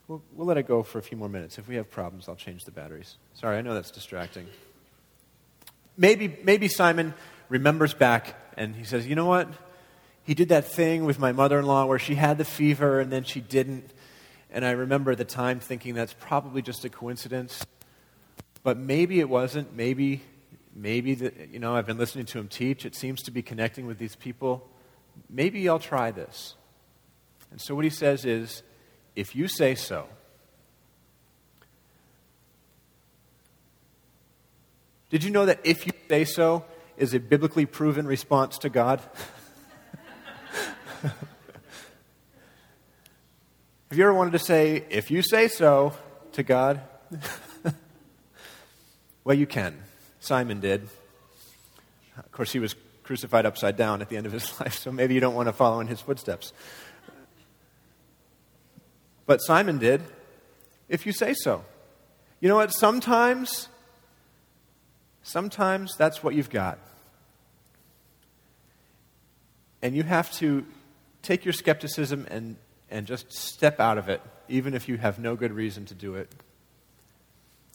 We'll, 0.08 0.22
we'll 0.34 0.46
let 0.46 0.56
it 0.56 0.66
go 0.66 0.82
for 0.82 0.98
a 0.98 1.02
few 1.02 1.16
more 1.16 1.28
minutes. 1.28 1.58
If 1.58 1.68
we 1.68 1.76
have 1.76 1.90
problems, 1.90 2.28
I'll 2.28 2.34
change 2.34 2.64
the 2.64 2.72
batteries. 2.72 3.16
Sorry, 3.34 3.56
I 3.56 3.60
know 3.62 3.74
that's 3.74 3.92
distracting. 3.92 4.46
Maybe, 5.96 6.36
maybe 6.42 6.68
Simon 6.68 7.14
remembers 7.48 7.94
back 7.94 8.36
and 8.56 8.74
he 8.74 8.84
says, 8.84 9.06
You 9.06 9.14
know 9.14 9.26
what? 9.26 9.48
He 10.22 10.34
did 10.34 10.50
that 10.50 10.64
thing 10.64 11.04
with 11.04 11.18
my 11.18 11.32
mother 11.32 11.58
in 11.58 11.66
law 11.66 11.86
where 11.86 11.98
she 11.98 12.14
had 12.14 12.38
the 12.38 12.44
fever 12.44 13.00
and 13.00 13.10
then 13.12 13.24
she 13.24 13.40
didn't. 13.40 13.90
And 14.50 14.64
I 14.64 14.72
remember 14.72 15.12
at 15.12 15.18
the 15.18 15.24
time 15.24 15.60
thinking 15.60 15.94
that's 15.94 16.14
probably 16.14 16.62
just 16.62 16.84
a 16.84 16.88
coincidence. 16.88 17.64
But 18.62 18.76
maybe 18.76 19.20
it 19.20 19.28
wasn't. 19.28 19.74
Maybe, 19.74 20.22
maybe, 20.74 21.14
the, 21.14 21.32
you 21.50 21.58
know, 21.58 21.74
I've 21.74 21.86
been 21.86 21.98
listening 21.98 22.26
to 22.26 22.38
him 22.38 22.48
teach. 22.48 22.84
It 22.84 22.94
seems 22.94 23.22
to 23.22 23.30
be 23.30 23.42
connecting 23.42 23.86
with 23.86 23.98
these 23.98 24.16
people. 24.16 24.68
Maybe 25.28 25.68
I'll 25.68 25.78
try 25.78 26.10
this. 26.10 26.54
And 27.50 27.60
so 27.60 27.74
what 27.74 27.84
he 27.84 27.90
says 27.90 28.24
is, 28.24 28.62
if 29.16 29.34
you 29.34 29.48
say 29.48 29.74
so, 29.74 30.06
Did 35.10 35.24
you 35.24 35.30
know 35.30 35.46
that 35.46 35.60
if 35.64 35.86
you 35.86 35.92
say 36.08 36.24
so 36.24 36.64
is 36.96 37.14
a 37.14 37.20
biblically 37.20 37.66
proven 37.66 38.06
response 38.06 38.58
to 38.58 38.68
God? 38.68 39.00
Have 43.90 43.98
you 43.98 44.04
ever 44.04 44.14
wanted 44.14 44.32
to 44.32 44.38
say, 44.38 44.84
if 44.88 45.10
you 45.10 45.20
say 45.20 45.48
so, 45.48 45.94
to 46.32 46.44
God? 46.44 46.80
well, 49.24 49.36
you 49.36 49.46
can. 49.46 49.82
Simon 50.20 50.60
did. 50.60 50.88
Of 52.16 52.30
course, 52.30 52.52
he 52.52 52.60
was 52.60 52.76
crucified 53.02 53.46
upside 53.46 53.76
down 53.76 54.02
at 54.02 54.08
the 54.08 54.16
end 54.16 54.26
of 54.26 54.32
his 54.32 54.60
life, 54.60 54.78
so 54.78 54.92
maybe 54.92 55.14
you 55.14 55.20
don't 55.20 55.34
want 55.34 55.48
to 55.48 55.52
follow 55.52 55.80
in 55.80 55.88
his 55.88 56.00
footsteps. 56.00 56.52
But 59.26 59.38
Simon 59.38 59.78
did, 59.78 60.02
if 60.88 61.04
you 61.04 61.12
say 61.12 61.34
so. 61.34 61.64
You 62.38 62.48
know 62.48 62.56
what? 62.56 62.72
Sometimes 62.72 63.68
Sometimes 65.22 65.96
that's 65.96 66.22
what 66.22 66.34
you've 66.34 66.50
got. 66.50 66.78
And 69.82 69.94
you 69.94 70.02
have 70.02 70.30
to 70.32 70.66
take 71.22 71.44
your 71.44 71.52
skepticism 71.52 72.26
and, 72.30 72.56
and 72.90 73.06
just 73.06 73.32
step 73.32 73.80
out 73.80 73.98
of 73.98 74.08
it, 74.08 74.20
even 74.48 74.74
if 74.74 74.88
you 74.88 74.96
have 74.96 75.18
no 75.18 75.36
good 75.36 75.52
reason 75.52 75.86
to 75.86 75.94
do 75.94 76.14
it, 76.14 76.30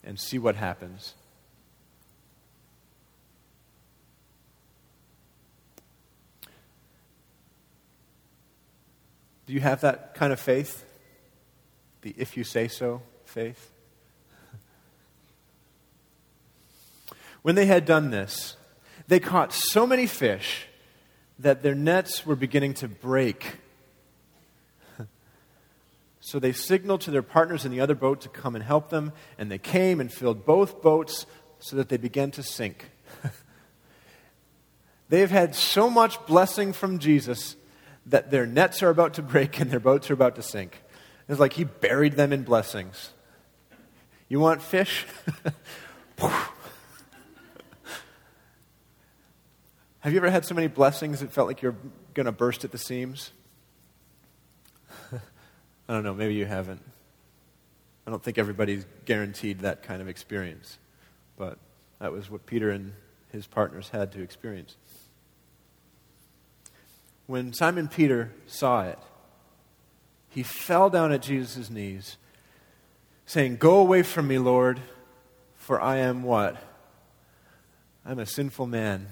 and 0.03 0.19
see 0.19 0.37
what 0.37 0.55
happens. 0.55 1.13
Do 9.45 9.53
you 9.53 9.59
have 9.59 9.81
that 9.81 10.15
kind 10.15 10.33
of 10.33 10.39
faith? 10.39 10.83
The 12.01 12.15
if 12.17 12.35
you 12.35 12.43
say 12.43 12.67
so 12.67 13.01
faith? 13.25 13.71
When 17.45 17.53
they 17.53 17.67
had 17.67 17.85
done 17.85 18.09
this, 18.09 18.55
they 19.07 19.19
caught 19.19 19.53
so 19.53 19.85
many 19.85 20.07
fish 20.07 20.65
that 21.37 21.61
their 21.61 21.75
nets 21.75 22.25
were 22.25 22.35
beginning 22.35 22.73
to 22.73 22.87
break. 22.87 23.57
so 26.19 26.39
they 26.39 26.51
signaled 26.51 27.01
to 27.01 27.11
their 27.11 27.21
partners 27.21 27.63
in 27.63 27.71
the 27.71 27.81
other 27.81 27.93
boat 27.93 28.21
to 28.21 28.29
come 28.29 28.55
and 28.55 28.63
help 28.63 28.89
them, 28.89 29.13
and 29.37 29.51
they 29.51 29.59
came 29.59 29.99
and 29.99 30.11
filled 30.11 30.43
both 30.43 30.81
boats 30.81 31.27
so 31.59 31.75
that 31.75 31.87
they 31.89 31.97
began 31.97 32.31
to 32.31 32.41
sink. 32.41 32.89
They've 35.09 35.29
had 35.29 35.53
so 35.53 35.87
much 35.87 36.25
blessing 36.25 36.73
from 36.73 36.97
Jesus 36.97 37.57
that 38.07 38.31
their 38.31 38.47
nets 38.47 38.81
are 38.81 38.89
about 38.89 39.13
to 39.13 39.21
break 39.21 39.59
and 39.59 39.69
their 39.69 39.79
boats 39.79 40.09
are 40.09 40.15
about 40.15 40.35
to 40.37 40.41
sink. 40.41 40.81
It's 41.29 41.39
like 41.39 41.53
he 41.53 41.63
buried 41.63 42.13
them 42.13 42.33
in 42.33 42.41
blessings. 42.41 43.11
You 44.29 44.39
want 44.39 44.63
fish? 44.63 45.05
Have 50.05 50.13
you 50.13 50.19
ever 50.19 50.29
had 50.29 50.45
so 50.45 50.53
many 50.53 50.67
blessings 50.67 51.23
it 51.23 51.31
felt 51.31 51.47
like 51.47 51.63
you're 51.63 51.75
going 52.13 52.27
to 52.27 52.31
burst 52.31 52.63
at 52.63 52.71
the 52.71 52.77
seams? 52.77 53.31
I 55.11 55.93
don't 55.93 56.03
know, 56.03 56.13
maybe 56.13 56.35
you 56.35 56.45
haven't. 56.45 56.83
I 58.05 58.11
don't 58.11 58.21
think 58.21 58.37
everybody's 58.37 58.85
guaranteed 59.05 59.61
that 59.61 59.81
kind 59.81 60.03
of 60.03 60.07
experience, 60.07 60.77
but 61.37 61.57
that 61.97 62.11
was 62.11 62.29
what 62.29 62.45
Peter 62.45 62.69
and 62.69 62.93
his 63.31 63.47
partners 63.47 63.89
had 63.89 64.11
to 64.11 64.21
experience. 64.21 64.75
When 67.25 67.51
Simon 67.51 67.87
Peter 67.87 68.31
saw 68.45 68.83
it, 68.83 68.99
he 70.29 70.43
fell 70.43 70.91
down 70.91 71.13
at 71.13 71.23
Jesus' 71.23 71.71
knees, 71.71 72.17
saying, 73.25 73.55
Go 73.55 73.77
away 73.77 74.03
from 74.03 74.27
me, 74.27 74.37
Lord, 74.37 74.79
for 75.55 75.81
I 75.81 75.97
am 75.97 76.21
what? 76.21 76.61
I'm 78.05 78.19
a 78.19 78.27
sinful 78.27 78.67
man. 78.67 79.07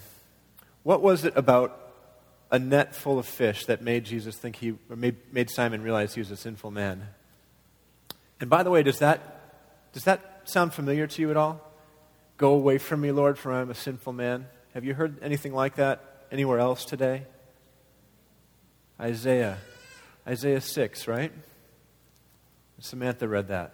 What 0.84 1.02
was 1.02 1.26
it 1.26 1.34
about 1.36 1.80
a 2.52 2.60
net 2.60 2.94
full 2.94 3.18
of 3.18 3.26
fish 3.26 3.66
that 3.66 3.82
made 3.82 4.06
Jesus 4.06 4.36
think 4.36 4.58
he, 4.58 4.76
or 4.90 4.96
made, 4.96 5.16
made 5.34 5.50
Simon 5.50 5.82
realize 5.82 6.14
he 6.14 6.22
was 6.22 6.32
a 6.32 6.38
sinful 6.38 6.72
man? 6.72 7.08
And 8.40 8.50
by 8.50 8.64
the 8.64 8.70
way, 8.70 8.84
does 8.84 9.00
that, 9.00 9.92
does 9.94 10.04
that 10.04 10.42
sound 10.44 10.74
familiar 10.74 11.08
to 11.08 11.22
you 11.22 11.32
at 11.32 11.38
all? 11.38 11.62
Go 12.38 12.54
away 12.54 12.78
from 12.78 13.02
me, 13.02 13.12
Lord, 13.12 13.38
for 13.38 13.52
I 13.54 13.62
am 13.62 13.70
a 13.70 13.76
sinful 13.76 14.14
man. 14.14 14.48
Have 14.74 14.84
you 14.84 14.94
heard 14.94 15.18
anything 15.22 15.54
like 15.54 15.76
that 15.76 16.26
anywhere 16.32 16.60
else 16.60 16.84
today? 16.84 17.24
Isaiah. 19.00 19.58
Isaiah 20.28 20.62
6, 20.62 21.08
right? 21.08 21.32
Samantha 22.80 23.30
read 23.30 23.48
that. 23.48 23.74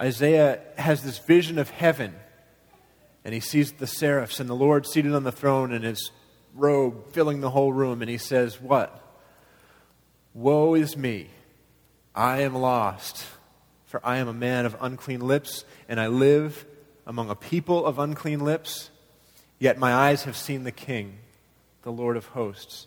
Isaiah 0.00 0.60
has 0.78 1.02
this 1.02 1.18
vision 1.18 1.58
of 1.58 1.68
heaven 1.68 2.14
and 3.24 3.34
he 3.34 3.40
sees 3.40 3.72
the 3.72 3.86
seraphs 3.86 4.40
and 4.40 4.48
the 4.48 4.54
Lord 4.54 4.86
seated 4.86 5.14
on 5.14 5.24
the 5.24 5.32
throne 5.32 5.72
and 5.72 5.84
his 5.84 6.10
robe 6.54 7.12
filling 7.12 7.40
the 7.40 7.50
whole 7.50 7.72
room, 7.72 8.02
and 8.02 8.10
he 8.10 8.18
says, 8.18 8.60
What? 8.60 9.04
Woe 10.34 10.74
is 10.74 10.96
me! 10.96 11.30
I 12.14 12.42
am 12.42 12.54
lost, 12.54 13.24
for 13.86 14.00
I 14.04 14.18
am 14.18 14.28
a 14.28 14.32
man 14.32 14.66
of 14.66 14.76
unclean 14.80 15.20
lips, 15.20 15.64
and 15.88 16.00
I 16.00 16.08
live 16.08 16.66
among 17.06 17.30
a 17.30 17.34
people 17.34 17.86
of 17.86 17.98
unclean 17.98 18.40
lips. 18.40 18.90
Yet 19.58 19.78
my 19.78 19.92
eyes 19.92 20.24
have 20.24 20.36
seen 20.36 20.64
the 20.64 20.72
King, 20.72 21.18
the 21.82 21.92
Lord 21.92 22.16
of 22.16 22.26
hosts. 22.26 22.86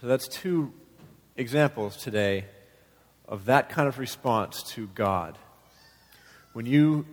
So 0.00 0.06
that's 0.06 0.28
two 0.28 0.72
examples 1.36 1.96
today 1.96 2.44
of 3.26 3.46
that 3.46 3.68
kind 3.68 3.88
of 3.88 3.98
response 3.98 4.62
to 4.74 4.88
God. 4.94 5.36
When 6.58 6.66
you 6.66 7.06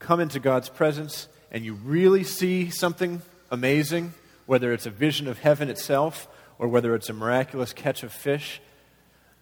come 0.00 0.20
into 0.20 0.38
God's 0.38 0.68
presence 0.68 1.26
and 1.50 1.64
you 1.64 1.72
really 1.72 2.24
see 2.24 2.68
something 2.68 3.22
amazing, 3.50 4.12
whether 4.44 4.70
it's 4.70 4.84
a 4.84 4.90
vision 4.90 5.28
of 5.28 5.38
heaven 5.38 5.70
itself 5.70 6.28
or 6.58 6.68
whether 6.68 6.94
it's 6.94 7.08
a 7.08 7.14
miraculous 7.14 7.72
catch 7.72 8.02
of 8.02 8.12
fish, 8.12 8.60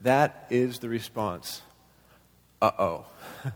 that 0.03 0.47
is 0.51 0.79
the 0.79 0.89
response. 0.89 1.63
Uh 2.63 2.71
oh. 2.79 3.07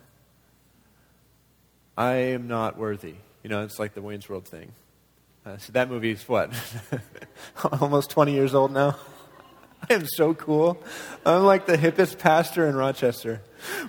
I 1.96 2.14
am 2.14 2.48
not 2.48 2.76
worthy. 2.76 3.14
You 3.44 3.50
know, 3.50 3.62
it's 3.62 3.78
like 3.78 3.94
the 3.94 4.02
Wayne's 4.02 4.28
World 4.28 4.48
thing. 4.48 4.72
Uh, 5.46 5.58
so 5.58 5.70
that 5.74 5.88
movie 5.88 6.10
is 6.10 6.28
what? 6.28 6.52
Almost 7.80 8.10
20 8.10 8.32
years 8.32 8.52
old 8.52 8.72
now? 8.72 8.96
I 9.88 9.94
am 9.94 10.06
so 10.06 10.34
cool. 10.34 10.82
I'm 11.24 11.44
like 11.44 11.66
the 11.66 11.76
hippest 11.76 12.18
pastor 12.18 12.66
in 12.66 12.74
Rochester. 12.74 13.42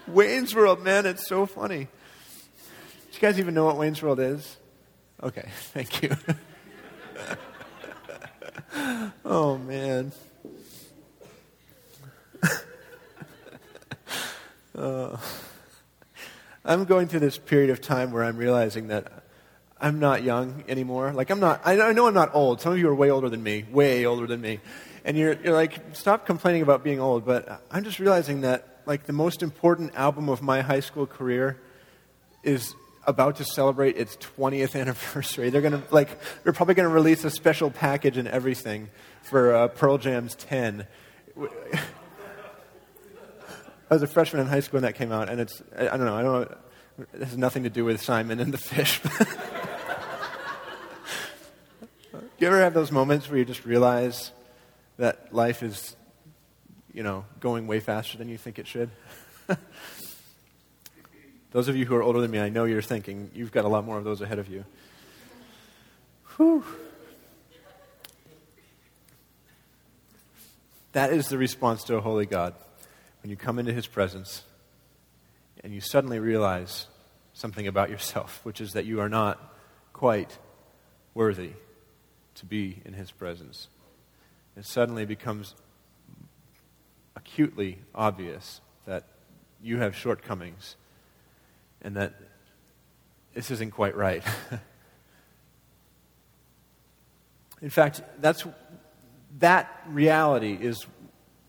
Wayne's 0.07 0.53
World, 0.53 0.83
man, 0.83 1.07
it's 1.07 1.27
so 1.27 1.47
funny. 1.47 1.87
You 3.15 3.21
guys 3.21 3.39
even 3.39 3.53
know 3.53 3.65
what 3.65 3.77
Wayne's 3.77 4.01
World 4.01 4.19
is? 4.19 4.57
Okay, 5.23 5.47
thank 5.73 6.03
you. 6.03 6.11
oh, 9.25 9.57
man. 9.57 10.11
uh, 14.77 15.17
I'm 16.65 16.85
going 16.85 17.07
through 17.07 17.21
this 17.21 17.37
period 17.37 17.69
of 17.69 17.81
time 17.81 18.11
where 18.11 18.23
I'm 18.23 18.37
realizing 18.37 18.89
that 18.89 19.23
I'm 19.79 19.99
not 19.99 20.23
young 20.23 20.65
anymore. 20.67 21.13
Like, 21.13 21.29
I'm 21.29 21.39
not, 21.39 21.61
I 21.63 21.93
know 21.93 22.07
I'm 22.07 22.13
not 22.13 22.35
old. 22.35 22.59
Some 22.59 22.73
of 22.73 22.79
you 22.79 22.89
are 22.89 22.95
way 22.95 23.09
older 23.09 23.29
than 23.29 23.41
me, 23.41 23.65
way 23.71 24.05
older 24.05 24.27
than 24.27 24.41
me 24.41 24.59
and 25.05 25.15
you're, 25.15 25.37
you're 25.43 25.53
like, 25.53 25.79
stop 25.93 26.25
complaining 26.25 26.63
about 26.63 26.83
being 26.83 26.99
old. 26.99 27.25
But 27.25 27.61
I'm 27.69 27.83
just 27.83 27.99
realizing 27.99 28.41
that, 28.41 28.81
like, 28.85 29.05
the 29.05 29.13
most 29.13 29.43
important 29.43 29.95
album 29.95 30.27
of 30.29 30.41
my 30.41 30.61
high 30.61 30.79
school 30.79 31.05
career 31.05 31.61
is 32.43 32.75
about 33.07 33.37
to 33.37 33.45
celebrate 33.45 33.97
its 33.97 34.17
20th 34.17 34.79
anniversary. 34.79 35.49
They're 35.49 35.61
going 35.61 35.81
to, 35.81 35.83
like, 35.91 36.17
they're 36.43 36.53
probably 36.53 36.75
going 36.75 36.89
to 36.89 36.93
release 36.93 37.23
a 37.23 37.29
special 37.29 37.71
package 37.71 38.17
and 38.17 38.27
everything 38.27 38.89
for 39.23 39.53
uh, 39.53 39.67
Pearl 39.69 39.97
Jam's 39.97 40.35
10. 40.35 40.85
I 41.37 41.49
was 43.89 44.03
a 44.03 44.07
freshman 44.07 44.41
in 44.41 44.47
high 44.47 44.61
school 44.61 44.77
when 44.77 44.83
that 44.83 44.95
came 44.95 45.11
out, 45.11 45.29
and 45.29 45.39
it's, 45.39 45.61
I, 45.77 45.89
I 45.89 45.97
don't 45.97 46.05
know, 46.05 46.15
I 46.15 46.21
don't 46.21 46.51
it 47.13 47.21
has 47.21 47.37
nothing 47.37 47.63
to 47.63 47.69
do 47.69 47.83
with 47.83 48.01
Simon 48.01 48.39
and 48.39 48.53
the 48.53 48.57
fish. 48.57 49.01
do 49.01 49.09
you 52.39 52.47
ever 52.47 52.61
have 52.61 52.73
those 52.73 52.91
moments 52.91 53.29
where 53.29 53.37
you 53.37 53.45
just 53.45 53.65
realize 53.65 54.31
that 54.97 55.33
life 55.33 55.61
is, 55.61 55.95
you 56.93 57.03
know, 57.03 57.25
going 57.41 57.67
way 57.67 57.81
faster 57.81 58.17
than 58.17 58.29
you 58.29 58.37
think 58.37 58.59
it 58.59 58.67
should? 58.67 58.89
those 61.55 61.69
of 61.69 61.77
you 61.77 61.85
who 61.85 61.95
are 61.95 62.03
older 62.03 62.19
than 62.19 62.31
me, 62.31 62.39
I 62.39 62.49
know 62.49 62.65
you're 62.65 62.81
thinking 62.81 63.31
you've 63.33 63.53
got 63.53 63.63
a 63.63 63.69
lot 63.69 63.85
more 63.85 63.97
of 63.97 64.03
those 64.03 64.19
ahead 64.19 64.39
of 64.39 64.49
you. 64.49 64.65
Whew. 66.35 66.65
That 70.91 71.13
is 71.13 71.29
the 71.29 71.37
response 71.37 71.85
to 71.85 71.95
a 71.95 72.01
holy 72.01 72.25
God. 72.25 72.55
When 73.23 73.29
you 73.29 73.37
come 73.37 73.57
into 73.57 73.71
his 73.71 73.87
presence 73.87 74.43
and 75.63 75.73
you 75.73 75.79
suddenly 75.79 76.19
realize 76.19 76.87
something 77.31 77.67
about 77.67 77.89
yourself, 77.89 78.41
which 78.43 78.59
is 78.59 78.73
that 78.73 78.85
you 78.85 78.99
are 78.99 79.07
not 79.07 79.39
quite 79.93 80.37
worthy 81.13 81.51
to 82.35 82.45
be 82.45 82.81
in 82.83 82.91
his 82.91 83.11
presence 83.11 83.69
it 84.57 84.65
suddenly 84.65 85.05
becomes 85.05 85.55
acutely 87.15 87.79
obvious 87.93 88.61
that 88.85 89.03
you 89.61 89.77
have 89.77 89.95
shortcomings 89.95 90.75
and 91.85 91.95
that 91.95 92.13
this 93.35 93.51
isn't 93.51 93.71
quite 93.71 93.95
right. 93.95 94.23
In 97.61 97.69
fact, 97.69 98.01
that's, 98.19 98.43
that 99.39 99.83
reality 99.87 100.57
is 100.59 100.85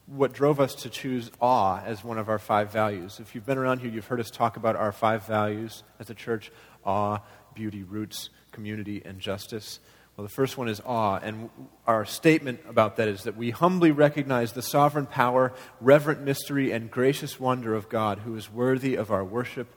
what 0.07 0.33
drove 0.33 0.61
us 0.61 0.75
to 0.75 0.91
choose 0.91 1.33
awe 1.41 1.83
as 1.85 2.05
one 2.05 2.19
of 2.19 2.29
our 2.29 2.39
five 2.39 2.71
values. 2.71 3.19
If 3.19 3.35
you've 3.35 3.47
been 3.47 3.59
around 3.59 3.81
here, 3.81 3.91
you've 3.91 4.07
heard 4.07 4.21
us 4.21 4.31
talk 4.31 4.57
about 4.57 4.77
our 4.77 4.93
five 4.93 5.27
values 5.27 5.83
as 5.99 6.11
a 6.11 6.15
church 6.15 6.53
awe, 6.85 7.19
beauty, 7.55 7.83
roots, 7.83 8.31
community, 8.53 9.03
and 9.05 9.19
justice. 9.19 9.81
Well, 10.17 10.23
the 10.27 10.33
first 10.33 10.57
one 10.57 10.69
is 10.69 10.81
awe, 10.85 11.19
and 11.23 11.51
our 11.87 12.05
statement 12.05 12.61
about 12.69 12.97
that 12.97 13.09
is 13.09 13.25
that 13.25 13.37
we 13.37 13.51
humbly 13.51 13.91
recognize 13.91 14.53
the 14.53 14.63
sovereign 14.63 15.07
power, 15.07 15.53
reverent 15.81 16.23
mystery, 16.23 16.73
and 16.73 16.91
gracious 16.91 17.41
wonder 17.41 17.75
of 17.75 17.89
God 17.89 18.21
who 18.21 18.35
is 18.37 18.51
worthy 18.51 18.95
of 18.95 19.11
our 19.11 19.25
worship 19.25 19.76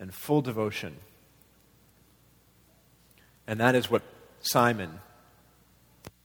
and 0.00 0.12
full 0.12 0.40
devotion. 0.40 0.96
And 3.46 3.60
that 3.60 3.74
is 3.74 3.90
what 3.90 4.02
Simon 4.40 5.00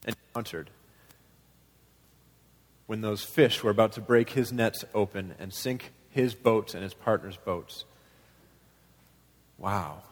encountered 0.08 0.70
when 2.88 3.02
those 3.02 3.24
fish 3.24 3.64
were 3.64 3.72
about 3.72 3.92
to 3.94 4.02
break 4.02 4.32
his 4.32 4.52
nets 4.52 4.86
open 4.94 5.36
and 5.40 5.54
sink 5.54 5.92
his 6.10 6.34
boats 6.34 6.74
and 6.74 6.84
his 6.84 6.94
partner's 6.94 7.38
boats. 7.38 7.84
Wow. 9.58 10.04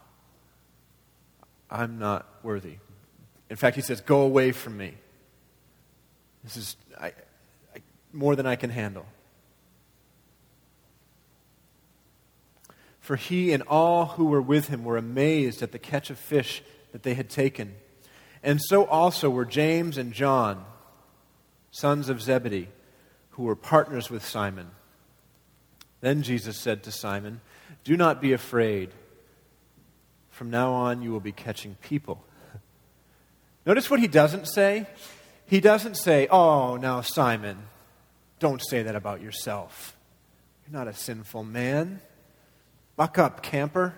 I'm 1.70 1.98
not 1.98 2.26
worthy. 2.42 2.76
In 3.48 3.56
fact, 3.56 3.76
he 3.76 3.82
says, 3.82 4.00
Go 4.00 4.22
away 4.22 4.52
from 4.52 4.76
me. 4.76 4.94
This 6.42 6.56
is 6.56 6.76
I, 7.00 7.06
I, 7.06 7.78
more 8.12 8.36
than 8.36 8.46
I 8.46 8.56
can 8.56 8.70
handle. 8.70 9.06
For 13.04 13.16
he 13.16 13.52
and 13.52 13.62
all 13.64 14.06
who 14.06 14.24
were 14.24 14.40
with 14.40 14.68
him 14.68 14.82
were 14.82 14.96
amazed 14.96 15.62
at 15.62 15.72
the 15.72 15.78
catch 15.78 16.08
of 16.08 16.18
fish 16.18 16.62
that 16.92 17.02
they 17.02 17.12
had 17.12 17.28
taken. 17.28 17.74
And 18.42 18.62
so 18.62 18.86
also 18.86 19.28
were 19.28 19.44
James 19.44 19.98
and 19.98 20.14
John, 20.14 20.64
sons 21.70 22.08
of 22.08 22.22
Zebedee, 22.22 22.70
who 23.32 23.42
were 23.42 23.56
partners 23.56 24.08
with 24.08 24.24
Simon. 24.24 24.70
Then 26.00 26.22
Jesus 26.22 26.56
said 26.56 26.82
to 26.84 26.90
Simon, 26.90 27.42
Do 27.84 27.94
not 27.94 28.22
be 28.22 28.32
afraid. 28.32 28.88
From 30.30 30.48
now 30.48 30.72
on, 30.72 31.02
you 31.02 31.12
will 31.12 31.20
be 31.20 31.30
catching 31.30 31.74
people. 31.82 32.24
Notice 33.66 33.90
what 33.90 34.00
he 34.00 34.08
doesn't 34.08 34.48
say. 34.48 34.86
He 35.44 35.60
doesn't 35.60 35.98
say, 35.98 36.26
Oh, 36.30 36.78
now, 36.78 37.02
Simon, 37.02 37.64
don't 38.38 38.62
say 38.66 38.82
that 38.82 38.96
about 38.96 39.20
yourself. 39.20 39.94
You're 40.64 40.78
not 40.78 40.88
a 40.88 40.94
sinful 40.94 41.44
man. 41.44 42.00
Buck 42.96 43.18
up, 43.18 43.42
camper. 43.42 43.94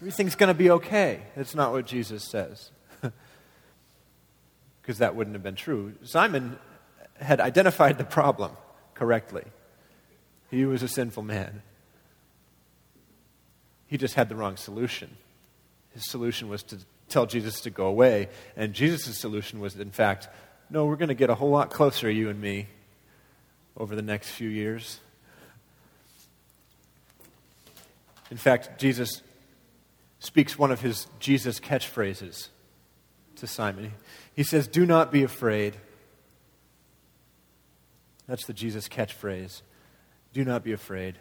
Everything's 0.00 0.34
going 0.34 0.48
to 0.48 0.54
be 0.54 0.70
okay. 0.70 1.22
That's 1.36 1.54
not 1.54 1.72
what 1.72 1.86
Jesus 1.86 2.24
says. 2.24 2.70
Because 4.80 4.98
that 4.98 5.14
wouldn't 5.14 5.36
have 5.36 5.44
been 5.44 5.54
true. 5.54 5.94
Simon 6.02 6.58
had 7.20 7.40
identified 7.40 7.98
the 7.98 8.04
problem 8.04 8.50
correctly. 8.94 9.44
He 10.50 10.64
was 10.64 10.82
a 10.82 10.88
sinful 10.88 11.22
man. 11.22 11.62
He 13.86 13.96
just 13.96 14.14
had 14.14 14.28
the 14.28 14.34
wrong 14.34 14.56
solution. 14.56 15.16
His 15.94 16.10
solution 16.10 16.48
was 16.48 16.64
to 16.64 16.78
tell 17.08 17.26
Jesus 17.26 17.60
to 17.60 17.70
go 17.70 17.86
away. 17.86 18.28
And 18.56 18.72
Jesus' 18.72 19.18
solution 19.18 19.60
was, 19.60 19.76
in 19.76 19.92
fact, 19.92 20.28
no, 20.68 20.86
we're 20.86 20.96
going 20.96 21.10
to 21.10 21.14
get 21.14 21.30
a 21.30 21.34
whole 21.34 21.50
lot 21.50 21.70
closer, 21.70 22.10
you 22.10 22.28
and 22.28 22.40
me, 22.40 22.66
over 23.76 23.94
the 23.94 24.02
next 24.02 24.30
few 24.30 24.48
years. 24.48 24.98
In 28.32 28.38
fact, 28.38 28.80
Jesus 28.80 29.20
speaks 30.18 30.58
one 30.58 30.70
of 30.70 30.80
his 30.80 31.06
Jesus 31.20 31.60
catchphrases 31.60 32.48
to 33.36 33.46
Simon. 33.46 33.92
He 34.34 34.42
says, 34.42 34.66
Do 34.66 34.86
not 34.86 35.12
be 35.12 35.22
afraid. 35.22 35.76
That's 38.26 38.46
the 38.46 38.54
Jesus 38.54 38.88
catchphrase. 38.88 39.60
Do 40.32 40.46
not 40.46 40.64
be 40.64 40.72
afraid. 40.72 41.18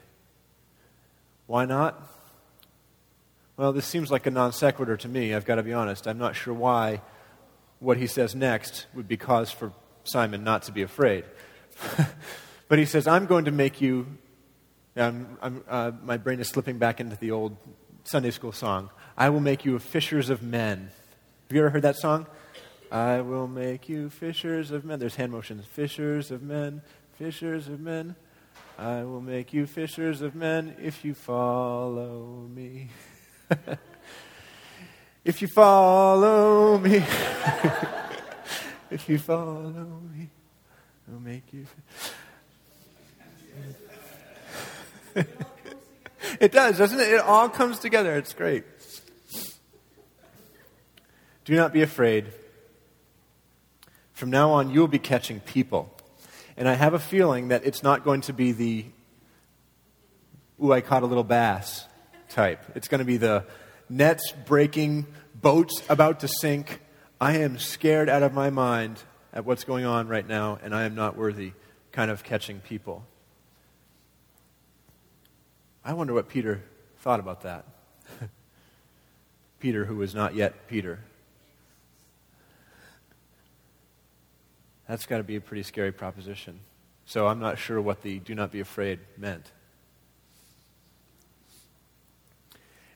Why 1.48 1.66
not? 1.66 2.02
Well, 3.58 3.74
this 3.74 3.86
seems 3.86 4.10
like 4.10 4.26
a 4.26 4.32
non 4.32 4.54
sequitur 4.54 4.96
to 4.96 5.10
me, 5.10 5.36
I've 5.36 5.44
got 5.44 5.56
to 5.56 5.64
be 5.64 5.74
honest. 5.74 6.08
I'm 6.08 6.18
not 6.18 6.38
sure 6.38 6.54
why 6.54 7.02
what 7.80 7.98
he 7.98 8.08
says 8.08 8.36
next 8.36 8.86
would 8.94 9.10
be 9.10 9.18
cause 9.18 9.52
for 9.52 9.74
Simon 10.06 10.46
not 10.46 10.64
to 10.64 10.72
be 10.72 10.82
afraid. 10.82 11.26
but 12.70 12.80
he 12.80 12.86
says, 12.86 13.06
I'm 13.06 13.26
going 13.26 13.44
to 13.44 13.52
make 13.52 13.82
you 13.82 14.08
I'm, 14.96 15.38
I'm, 15.42 15.64
uh, 15.70 15.92
my 16.04 16.18
brain 16.18 16.40
is 16.40 16.50
slipping 16.50 16.78
back 16.78 17.00
into 17.00 17.16
the 17.16 17.32
old 17.32 17.56
Sunday 18.04 18.32
school 18.32 18.52
song. 18.52 18.90
I 19.18 19.30
will 19.30 19.40
make 19.40 19.64
you 19.64 19.80
fishers 19.80 20.30
of 20.30 20.44
men. 20.44 20.92
Have 21.48 21.56
you 21.56 21.62
ever 21.62 21.70
heard 21.70 21.84
that 21.84 21.96
song? 21.96 22.28
I 22.92 23.22
will 23.22 23.48
make 23.48 23.88
you 23.88 24.10
fishers 24.10 24.72
of 24.72 24.84
men. 24.84 25.00
There's 25.00 25.16
hand 25.16 25.32
motions. 25.32 25.66
Fishers 25.66 26.30
of 26.30 26.42
men, 26.44 26.82
fishers 27.18 27.70
of 27.70 27.80
men. 27.80 28.16
I 28.78 29.04
will 29.04 29.22
make 29.22 29.54
you 29.54 29.66
fishers 29.66 30.22
of 30.22 30.36
men 30.36 30.76
if 30.82 31.06
you 31.06 31.14
follow 31.14 32.50
me. 32.54 32.90
if 35.24 35.42
you 35.42 35.48
follow 35.48 36.78
me. 36.80 36.98
if 38.90 39.08
you 39.08 39.20
follow 39.20 40.02
me, 40.14 40.30
I'll 41.10 41.20
make 41.20 41.54
you. 41.54 41.66
it 46.40 46.52
does, 46.52 46.78
doesn't 46.78 47.00
it? 47.00 47.10
It 47.10 47.22
all 47.22 47.50
comes 47.50 47.80
together. 47.80 48.16
It's 48.16 48.34
great. 48.34 48.64
Do 51.46 51.56
not 51.56 51.74
be 51.74 51.82
afraid. 51.82 52.32
From 54.14 54.30
now 54.30 54.52
on, 54.52 54.70
you 54.70 54.80
will 54.80 54.88
be 54.88 55.00
catching 55.00 55.40
people. 55.40 55.92
And 56.56 56.70
I 56.70 56.74
have 56.74 56.94
a 56.94 57.00
feeling 57.00 57.48
that 57.48 57.66
it's 57.66 57.82
not 57.82 58.04
going 58.04 58.22
to 58.22 58.34
be 58.34 58.52
the, 58.52 58.86
ooh, 60.64 60.72
I 60.72 60.82
caught 60.82 61.04
a 61.04 61.08
little 61.08 61.24
bass 61.24 61.86
type. 62.30 62.64
It's 62.76 62.88
going 62.88 63.00
to 63.00 63.06
be 63.06 63.18
the 63.18 63.46
nets 63.90 64.32
breaking, 64.46 65.08
boats 65.34 65.82
about 65.90 66.20
to 66.20 66.28
sink. 66.28 66.80
I 67.20 67.38
am 67.38 67.58
scared 67.58 68.10
out 68.10 68.24
of 68.24 68.34
my 68.34 68.50
mind 68.50 69.02
at 69.34 69.46
what's 69.46 69.64
going 69.64 69.86
on 69.86 70.08
right 70.08 70.28
now, 70.28 70.60
and 70.62 70.76
I 70.76 70.84
am 70.84 70.96
not 70.96 71.18
worthy 71.18 71.54
kind 71.92 72.12
of 72.12 72.24
catching 72.24 72.60
people. 72.60 73.06
I 75.84 75.94
wonder 75.94 76.14
what 76.14 76.30
Peter 76.30 76.62
thought 77.00 77.20
about 77.20 77.42
that. 77.42 77.66
Peter, 79.60 79.86
who 79.86 79.96
was 79.96 80.14
not 80.14 80.36
yet 80.36 80.68
Peter. 80.68 81.00
That's 84.88 85.06
got 85.06 85.18
to 85.18 85.24
be 85.24 85.36
a 85.36 85.42
pretty 85.42 85.64
scary 85.64 85.92
proposition. 85.92 86.60
So 87.06 87.28
I'm 87.28 87.40
not 87.40 87.58
sure 87.58 87.82
what 87.82 88.02
the 88.04 88.20
do 88.20 88.36
not 88.36 88.52
be 88.52 88.60
afraid 88.60 89.00
meant. 89.18 89.52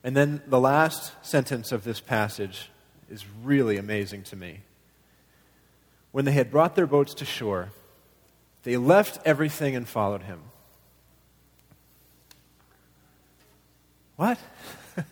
And 0.04 0.16
then 0.16 0.42
the 0.46 0.60
last 0.60 1.14
sentence 1.26 1.72
of 1.72 1.84
this 1.84 2.00
passage 2.00 2.70
is 3.10 3.26
really 3.44 3.78
amazing 3.78 4.24
to 4.24 4.36
me. 4.36 4.62
When 6.12 6.26
they 6.26 6.32
had 6.32 6.52
brought 6.52 6.76
their 6.76 6.86
boats 6.86 7.14
to 7.16 7.26
shore, 7.26 7.72
they 8.64 8.78
left 8.78 9.20
everything 9.26 9.76
and 9.76 9.88
followed 9.88 10.24
him. 10.24 10.42
What? 14.16 14.38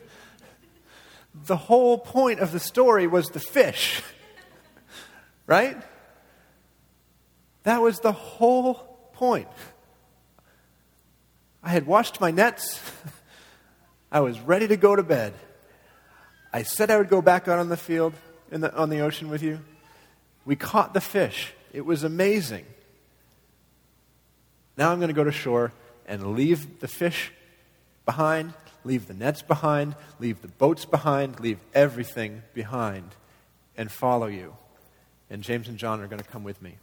the 1.46 1.58
whole 1.58 1.98
point 1.98 2.40
of 2.40 2.52
the 2.52 2.60
story 2.60 3.08
was 3.08 3.28
the 3.28 3.40
fish, 3.40 4.02
right? 5.48 5.78
That 7.64 7.82
was 7.82 8.00
the 8.00 8.12
whole 8.12 8.76
point. 9.14 9.48
I 11.64 11.70
had 11.70 11.88
washed 11.88 12.20
my 12.20 12.32
nets. 12.32 12.80
I 14.12 14.20
was 14.20 14.40
ready 14.40 14.68
to 14.68 14.78
go 14.78 14.96
to 14.96 15.04
bed. 15.04 15.34
I 16.52 16.64
said 16.64 16.92
I 16.92 16.98
would 16.98 17.10
go 17.10 17.22
back 17.22 17.48
out 17.48 17.58
on 17.58 17.70
the 17.70 17.78
field, 17.78 18.14
the, 18.50 18.74
on 18.76 18.90
the 18.90 19.00
ocean 19.00 19.30
with 19.30 19.42
you. 19.42 19.60
We 20.46 20.56
caught 20.56 20.94
the 20.94 21.02
fish. 21.02 21.54
It 21.72 21.86
was 21.86 22.04
amazing. 22.04 22.66
Now 24.78 24.92
I'm 24.92 25.00
going 25.00 25.08
to 25.08 25.16
go 25.16 25.24
to 25.24 25.32
shore 25.32 25.72
and 26.06 26.36
leave 26.36 26.80
the 26.80 26.88
fish 26.88 27.32
behind, 28.06 28.54
leave 28.84 29.08
the 29.08 29.14
nets 29.14 29.42
behind, 29.42 29.96
leave 30.20 30.42
the 30.42 30.48
boats 30.48 30.86
behind, 30.86 31.40
leave 31.40 31.60
everything 31.74 32.44
behind, 32.54 33.16
and 33.78 33.92
follow 33.92 34.28
you. 34.28 34.56
And 35.30 35.42
James 35.42 35.68
and 35.68 35.78
John 35.78 36.02
are 36.02 36.08
going 36.08 36.22
to 36.22 36.28
come 36.28 36.44
with 36.44 36.62
me 36.62 36.78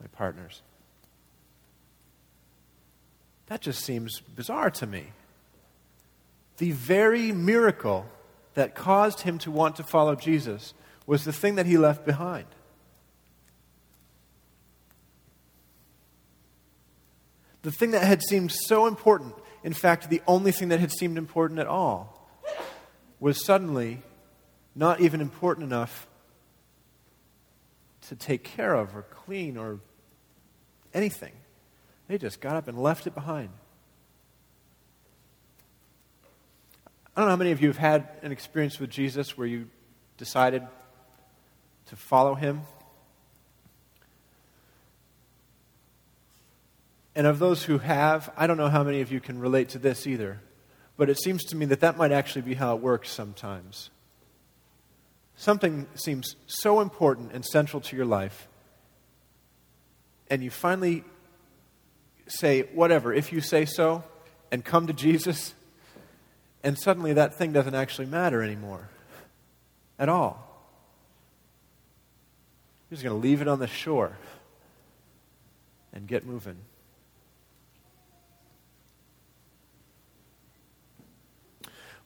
my 0.00 0.06
partners. 0.08 0.62
That 3.46 3.60
just 3.60 3.84
seems 3.84 4.20
bizarre 4.20 4.70
to 4.70 4.86
me. 4.86 5.12
The 6.58 6.72
very 6.72 7.32
miracle 7.32 8.06
that 8.54 8.74
caused 8.74 9.20
him 9.20 9.38
to 9.38 9.50
want 9.50 9.76
to 9.76 9.82
follow 9.82 10.14
Jesus 10.14 10.74
was 11.06 11.24
the 11.24 11.32
thing 11.32 11.54
that 11.56 11.66
he 11.66 11.78
left 11.78 12.04
behind. 12.04 12.46
The 17.62 17.70
thing 17.70 17.92
that 17.92 18.02
had 18.02 18.22
seemed 18.22 18.52
so 18.52 18.86
important, 18.86 19.34
in 19.64 19.72
fact, 19.72 20.10
the 20.10 20.22
only 20.26 20.52
thing 20.52 20.68
that 20.68 20.80
had 20.80 20.90
seemed 20.90 21.18
important 21.18 21.60
at 21.60 21.66
all, 21.66 22.18
was 23.20 23.44
suddenly 23.44 24.02
not 24.74 25.00
even 25.00 25.20
important 25.20 25.64
enough 25.64 26.08
to 28.08 28.16
take 28.16 28.42
care 28.42 28.74
of 28.74 28.96
or 28.96 29.02
clean 29.02 29.56
or 29.56 29.78
anything. 30.92 31.32
They 32.08 32.18
just 32.18 32.40
got 32.40 32.56
up 32.56 32.66
and 32.66 32.76
left 32.76 33.06
it 33.06 33.14
behind. 33.14 33.50
I 37.14 37.20
don't 37.20 37.26
know 37.26 37.32
how 37.32 37.36
many 37.36 37.52
of 37.52 37.60
you 37.60 37.68
have 37.68 37.76
had 37.76 38.08
an 38.22 38.32
experience 38.32 38.80
with 38.80 38.90
Jesus 38.90 39.36
where 39.38 39.46
you 39.46 39.68
decided 40.16 40.66
to 41.86 41.96
follow 41.96 42.34
him. 42.34 42.62
And 47.14 47.26
of 47.26 47.38
those 47.38 47.64
who 47.64 47.78
have, 47.78 48.32
I 48.36 48.46
don't 48.46 48.56
know 48.56 48.68
how 48.68 48.82
many 48.82 49.00
of 49.00 49.12
you 49.12 49.20
can 49.20 49.38
relate 49.38 49.70
to 49.70 49.78
this 49.78 50.06
either. 50.06 50.40
But 50.96 51.10
it 51.10 51.18
seems 51.20 51.44
to 51.44 51.56
me 51.56 51.66
that 51.66 51.80
that 51.80 51.96
might 51.96 52.12
actually 52.12 52.42
be 52.42 52.54
how 52.54 52.74
it 52.74 52.82
works 52.82 53.10
sometimes. 53.10 53.90
Something 55.36 55.86
seems 55.94 56.36
so 56.46 56.80
important 56.80 57.32
and 57.32 57.44
central 57.44 57.80
to 57.82 57.96
your 57.96 58.06
life 58.06 58.48
and 60.32 60.42
you 60.42 60.48
finally 60.48 61.04
say, 62.26 62.62
whatever, 62.72 63.12
if 63.12 63.34
you 63.34 63.42
say 63.42 63.66
so, 63.66 64.02
and 64.50 64.64
come 64.64 64.86
to 64.86 64.94
Jesus, 64.94 65.52
and 66.64 66.78
suddenly 66.78 67.12
that 67.12 67.34
thing 67.34 67.52
doesn't 67.52 67.74
actually 67.74 68.06
matter 68.06 68.42
anymore 68.42 68.88
at 69.98 70.08
all. 70.08 70.48
You're 72.88 72.96
just 72.96 73.04
going 73.04 73.14
to 73.14 73.22
leave 73.22 73.42
it 73.42 73.48
on 73.48 73.58
the 73.58 73.66
shore 73.66 74.16
and 75.92 76.08
get 76.08 76.24
moving. 76.24 76.56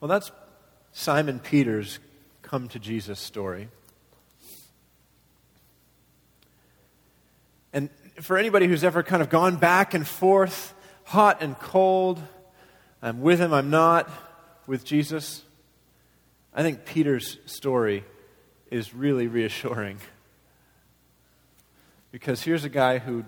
Well, 0.00 0.08
that's 0.08 0.30
Simon 0.92 1.38
Peter's 1.38 1.98
come 2.42 2.68
to 2.68 2.78
Jesus 2.78 3.18
story. 3.18 3.68
And 7.72 7.88
for 8.20 8.36
anybody 8.36 8.66
who's 8.66 8.84
ever 8.84 9.02
kind 9.02 9.22
of 9.22 9.30
gone 9.30 9.56
back 9.56 9.94
and 9.94 10.06
forth, 10.06 10.74
hot 11.04 11.42
and 11.42 11.58
cold, 11.58 12.22
I'm 13.02 13.20
with 13.20 13.40
him, 13.40 13.52
I'm 13.52 13.70
not 13.70 14.10
with 14.66 14.84
Jesus, 14.84 15.42
I 16.54 16.62
think 16.62 16.84
Peter's 16.84 17.38
story 17.46 18.04
is 18.70 18.94
really 18.94 19.28
reassuring. 19.28 19.98
Because 22.10 22.42
here's 22.42 22.64
a 22.64 22.70
guy 22.70 22.98
who 22.98 23.24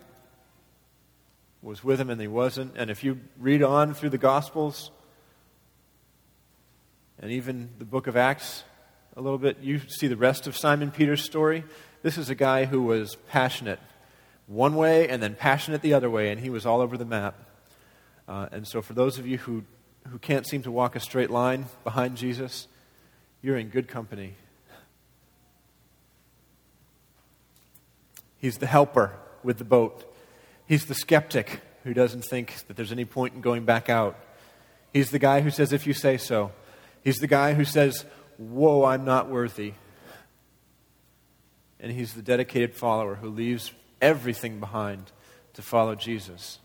was 1.63 1.85
with 1.85 2.01
him 2.01 2.11
and 2.11 2.21
he 2.21 2.27
wasn't. 2.27 2.77
And 2.77 2.91
if 2.91 3.05
you 3.05 3.21
read 3.39 3.63
on 3.63 3.95
through 3.95 4.11
the 4.11 4.19
Gospels 4.19 4.91
and 7.21 7.31
even 7.31 7.71
the 7.79 7.85
book 7.85 8.07
of 8.07 8.17
Acts 8.17 8.65
a 9.17 9.21
little 9.21 9.39
bit, 9.39 9.59
you 9.61 9.81
see 9.89 10.07
the 10.07 10.17
rest 10.17 10.47
of 10.47 10.57
Simon 10.57 10.91
Peter's 10.91 11.25
story. 11.25 11.65
This 12.03 12.17
is 12.17 12.31
a 12.31 12.35
guy 12.35 12.67
who 12.67 12.83
was 12.83 13.17
passionate 13.29 13.81
one 14.47 14.77
way 14.77 15.09
and 15.09 15.23
then 15.23 15.35
passionate 15.35 15.83
the 15.83 15.95
other 15.95 16.09
way, 16.09 16.31
and 16.31 16.41
he 16.41 16.51
was 16.51 16.65
all 16.65 16.81
over 16.81 16.97
the 16.97 17.05
map. 17.05 17.35
Uh, 18.29 18.49
and 18.53 18.67
so, 18.67 18.81
for 18.81 18.95
those 18.95 19.19
of 19.19 19.27
you 19.27 19.39
who, 19.39 19.65
who 20.09 20.19
can't 20.19 20.47
seem 20.47 20.63
to 20.63 20.71
walk 20.71 20.95
a 20.95 21.01
straight 21.01 21.31
line 21.31 21.67
behind 21.83 22.17
Jesus, 22.17 22.69
you're 23.43 23.57
in 23.57 23.69
good 23.69 23.89
company. 23.89 24.35
He's 28.39 28.59
the 28.59 28.67
helper 28.67 29.13
with 29.43 29.59
the 29.59 29.65
boat. 29.65 30.15
He's 30.67 30.87
the 30.87 30.95
skeptic 30.95 31.61
who 31.83 31.93
doesn't 31.93 32.25
think 32.25 32.67
that 32.69 32.77
there's 32.77 32.93
any 32.93 33.05
point 33.05 33.35
in 33.35 33.41
going 33.41 33.65
back 33.65 33.89
out. 33.89 34.17
He's 34.93 35.11
the 35.11 35.19
guy 35.19 35.41
who 35.41 35.51
says, 35.51 35.73
if 35.73 35.87
you 35.87 35.93
say 35.93 36.17
so. 36.17 36.53
He's 37.05 37.19
the 37.19 37.27
guy 37.27 37.55
who 37.55 37.65
says, 37.65 38.05
Whoa, 38.37 38.85
I'm 38.85 39.05
not 39.05 39.29
worthy. 39.29 39.75
And 41.81 41.93
he's 41.93 42.15
the 42.15 42.23
dedicated 42.23 42.75
follower 42.75 43.17
who 43.17 43.29
leaves 43.29 43.73
everything 44.01 44.61
behind 44.61 45.13
to 45.55 45.63
follow 45.63 45.95
Jesus. 45.95 46.59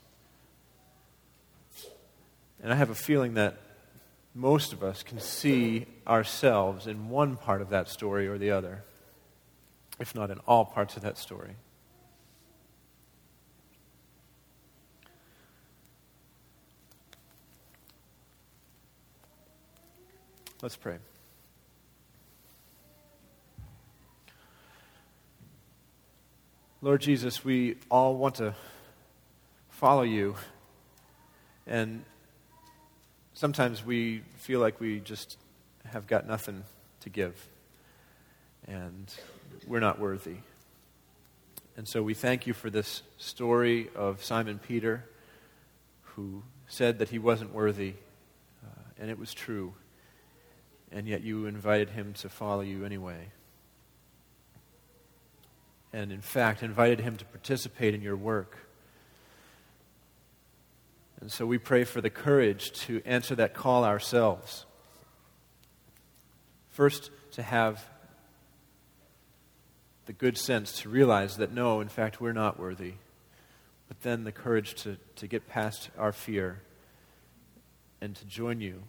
And 2.62 2.72
I 2.72 2.76
have 2.76 2.90
a 2.90 2.96
feeling 2.96 3.34
that 3.36 3.58
most 4.36 4.74
of 4.74 4.84
us 4.84 5.04
can 5.04 5.20
see 5.20 5.86
ourselves 6.08 6.88
in 6.88 7.10
one 7.10 7.38
part 7.38 7.62
of 7.62 7.70
that 7.70 7.88
story 7.88 8.28
or 8.28 8.38
the 8.38 8.52
other, 8.52 8.84
if 10.00 10.16
not 10.16 10.32
in 10.32 10.40
all 10.48 10.66
parts 10.66 10.96
of 10.96 11.04
that 11.04 11.18
story. 11.18 11.56
Let's 20.64 20.78
pray. 20.78 20.96
Lord 26.82 27.02
Jesus, 27.02 27.44
we 27.44 27.76
all 27.92 28.16
want 28.16 28.36
to 28.36 28.56
follow 29.72 30.04
you. 30.04 30.38
And 31.68 32.06
sometimes 33.34 33.86
we 33.86 34.22
feel 34.38 34.62
like 34.62 34.80
we 34.80 35.02
just 35.02 35.38
have 35.84 36.08
got 36.08 36.26
nothing 36.28 36.64
to 37.02 37.10
give. 37.10 37.50
And 38.66 39.14
we're 39.68 39.82
not 39.82 40.00
worthy. 40.00 40.38
And 41.76 41.86
so 41.86 42.02
we 42.02 42.14
thank 42.14 42.48
you 42.48 42.54
for 42.54 42.70
this 42.70 43.02
story 43.18 43.90
of 43.98 44.24
Simon 44.24 44.62
Peter, 44.66 45.04
who 46.04 46.44
said 46.70 47.00
that 47.00 47.10
he 47.10 47.20
wasn't 47.20 47.54
worthy, 47.54 47.96
uh, 48.64 48.82
and 48.98 49.10
it 49.10 49.20
was 49.20 49.34
true. 49.34 49.74
And 50.94 51.08
yet 51.08 51.24
you 51.24 51.48
invited 51.48 51.90
him 51.90 52.14
to 52.14 52.30
follow 52.30 52.62
you 52.62 52.86
anyway. 52.86 53.30
And 55.92 56.12
in 56.12 56.22
fact, 56.22 56.64
invited 56.64 57.00
him 57.02 57.18
to 57.18 57.26
participate 57.26 57.96
in 57.96 58.02
your 58.02 58.16
work. 58.16 58.58
And 61.20 61.32
so 61.32 61.46
we 61.46 61.58
pray 61.58 61.84
for 61.84 62.00
the 62.00 62.10
courage 62.12 62.72
to 62.82 63.02
answer 63.06 63.34
that 63.36 63.54
call 63.56 63.84
ourselves. 63.84 64.66
First, 66.70 67.10
to 67.32 67.42
have 67.42 67.88
the 70.06 70.14
good 70.14 70.38
sense 70.38 70.82
to 70.82 70.90
realize 70.90 71.38
that 71.38 71.52
no, 71.52 71.82
in 71.82 71.88
fact, 71.88 72.22
we're 72.22 72.34
not 72.34 72.60
worthy. 72.60 72.94
But 73.88 74.02
then 74.02 74.26
the 74.26 74.32
courage 74.32 74.76
to, 74.84 74.98
to 75.16 75.28
get 75.28 75.48
past 75.48 75.90
our 75.98 76.12
fear 76.12 76.62
and 78.02 78.16
to 78.16 78.26
join 78.26 78.60
you 78.60 78.84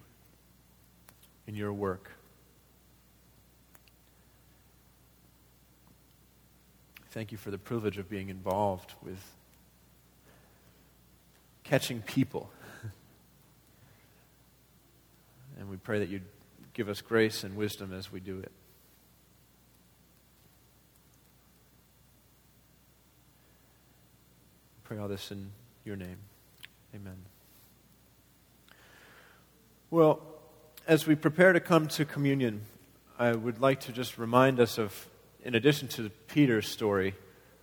in 1.47 1.55
your 1.55 1.73
work. 1.73 2.11
Thank 7.11 7.33
you 7.33 7.39
for 7.39 7.51
the 7.51 7.59
privilege 7.59 7.99
of 7.99 8.09
being 8.09 8.29
involved 8.29 8.93
with 9.03 9.21
catching 11.63 12.03
people. 12.03 12.51
and 15.59 15.71
we 15.71 15.77
pray 15.77 16.01
that 16.01 16.09
you'd 16.09 16.27
give 16.73 16.89
us 16.89 17.01
grace 17.01 17.45
and 17.45 17.57
wisdom 17.57 17.93
as 17.93 18.11
we 18.11 18.21
do 18.21 18.39
it. 18.41 18.51
pray 24.95 24.99
all 24.99 25.09
this 25.09 25.33
in 25.33 25.51
your 25.85 25.97
name. 25.97 26.19
Amen. 26.95 27.17
Well, 29.91 30.21
as 30.87 31.07
we 31.07 31.15
prepare 31.15 31.53
to 31.53 31.61
come 31.61 31.89
to 31.89 32.05
communion, 32.05 32.61
I 33.19 33.33
would 33.33 33.61
like 33.61 33.81
to 33.81 33.93
just 33.93 34.19
remind 34.19 34.61
us 34.61 34.77
of, 34.77 35.09
in 35.43 35.55
addition 35.55 35.89
to 35.89 36.11
Peter's 36.29 36.69
story, 36.69 37.15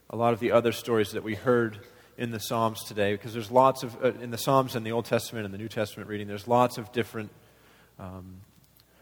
a 0.10 0.16
lot 0.16 0.34
of 0.34 0.40
the 0.40 0.52
other 0.52 0.72
stories 0.72 1.12
that 1.12 1.24
we 1.24 1.36
heard 1.36 1.80
in 2.18 2.32
the 2.32 2.40
Psalms 2.40 2.84
today, 2.84 3.14
because 3.14 3.34
there's 3.34 3.52
lots 3.52 3.84
of, 3.84 4.04
uh, 4.04 4.14
in 4.14 4.32
the 4.32 4.38
Psalms 4.38 4.76
and 4.76 4.86
the 4.86 4.92
Old 4.92 5.06
Testament 5.06 5.46
and 5.46 5.54
the 5.54 5.60
New 5.60 5.68
Testament 5.68 6.10
reading, 6.10 6.28
there's 6.28 6.48
lots 6.48 6.78
of 6.78 6.92
different 6.92 7.30
um, 8.00 8.42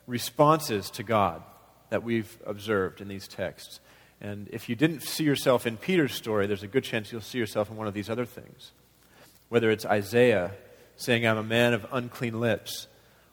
responses 0.05 0.89
to 0.91 1.03
God 1.03 1.41
that 1.89 2.03
we've 2.03 2.37
observed 2.45 2.99
in 2.99 3.07
these 3.07 3.27
texts. 3.27 3.79
And 4.19 4.49
if 4.51 4.67
you 4.67 4.75
didn't 4.75 5.01
see 5.01 5.23
yourself 5.23 5.65
in 5.65 5.77
Peter's 5.77 6.13
story, 6.13 6.45
there's 6.45 6.63
a 6.63 6.67
good 6.67 6.83
chance 6.83 7.11
you'll 7.11 7.21
see 7.21 7.37
yourself 7.37 7.71
in 7.71 7.77
one 7.77 7.87
of 7.87 7.93
these 7.93 8.09
other 8.09 8.25
things. 8.25 8.73
Whether 9.47 9.71
it's 9.71 9.85
Isaiah 9.85 10.51
saying, 10.97 11.25
I'm 11.25 11.37
a 11.37 11.43
man 11.43 11.73
of 11.73 11.87
unclean 11.91 12.39
lips, 12.39 12.87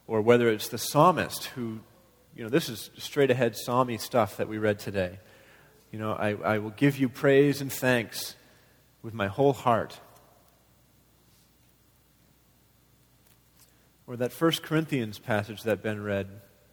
or 0.07 0.21
whether 0.21 0.49
it's 0.49 0.69
the 0.69 0.79
psalmist 0.79 1.47
who, 1.47 1.81
you 2.35 2.45
know, 2.45 2.49
this 2.49 2.69
is 2.69 2.91
straight 2.97 3.31
ahead 3.31 3.55
psalmy 3.55 4.01
stuff 4.01 4.37
that 4.37 4.49
we 4.49 4.59
read 4.59 4.79
today. 4.79 5.19
You 5.91 5.99
know, 5.99 6.13
I, 6.13 6.35
I 6.35 6.59
will 6.59 6.71
give 6.71 6.99
you 6.99 7.09
praise 7.09 7.61
and 7.61 7.73
thanks 7.73 8.37
with 9.03 9.15
my 9.15 9.27
whole 9.29 9.53
heart. 9.53 10.01
Or 14.07 14.17
that 14.17 14.33
First 14.33 14.63
Corinthians 14.63 15.19
passage 15.19 15.63
that 15.65 15.83
Ben 15.83 16.03
read 16.03 16.29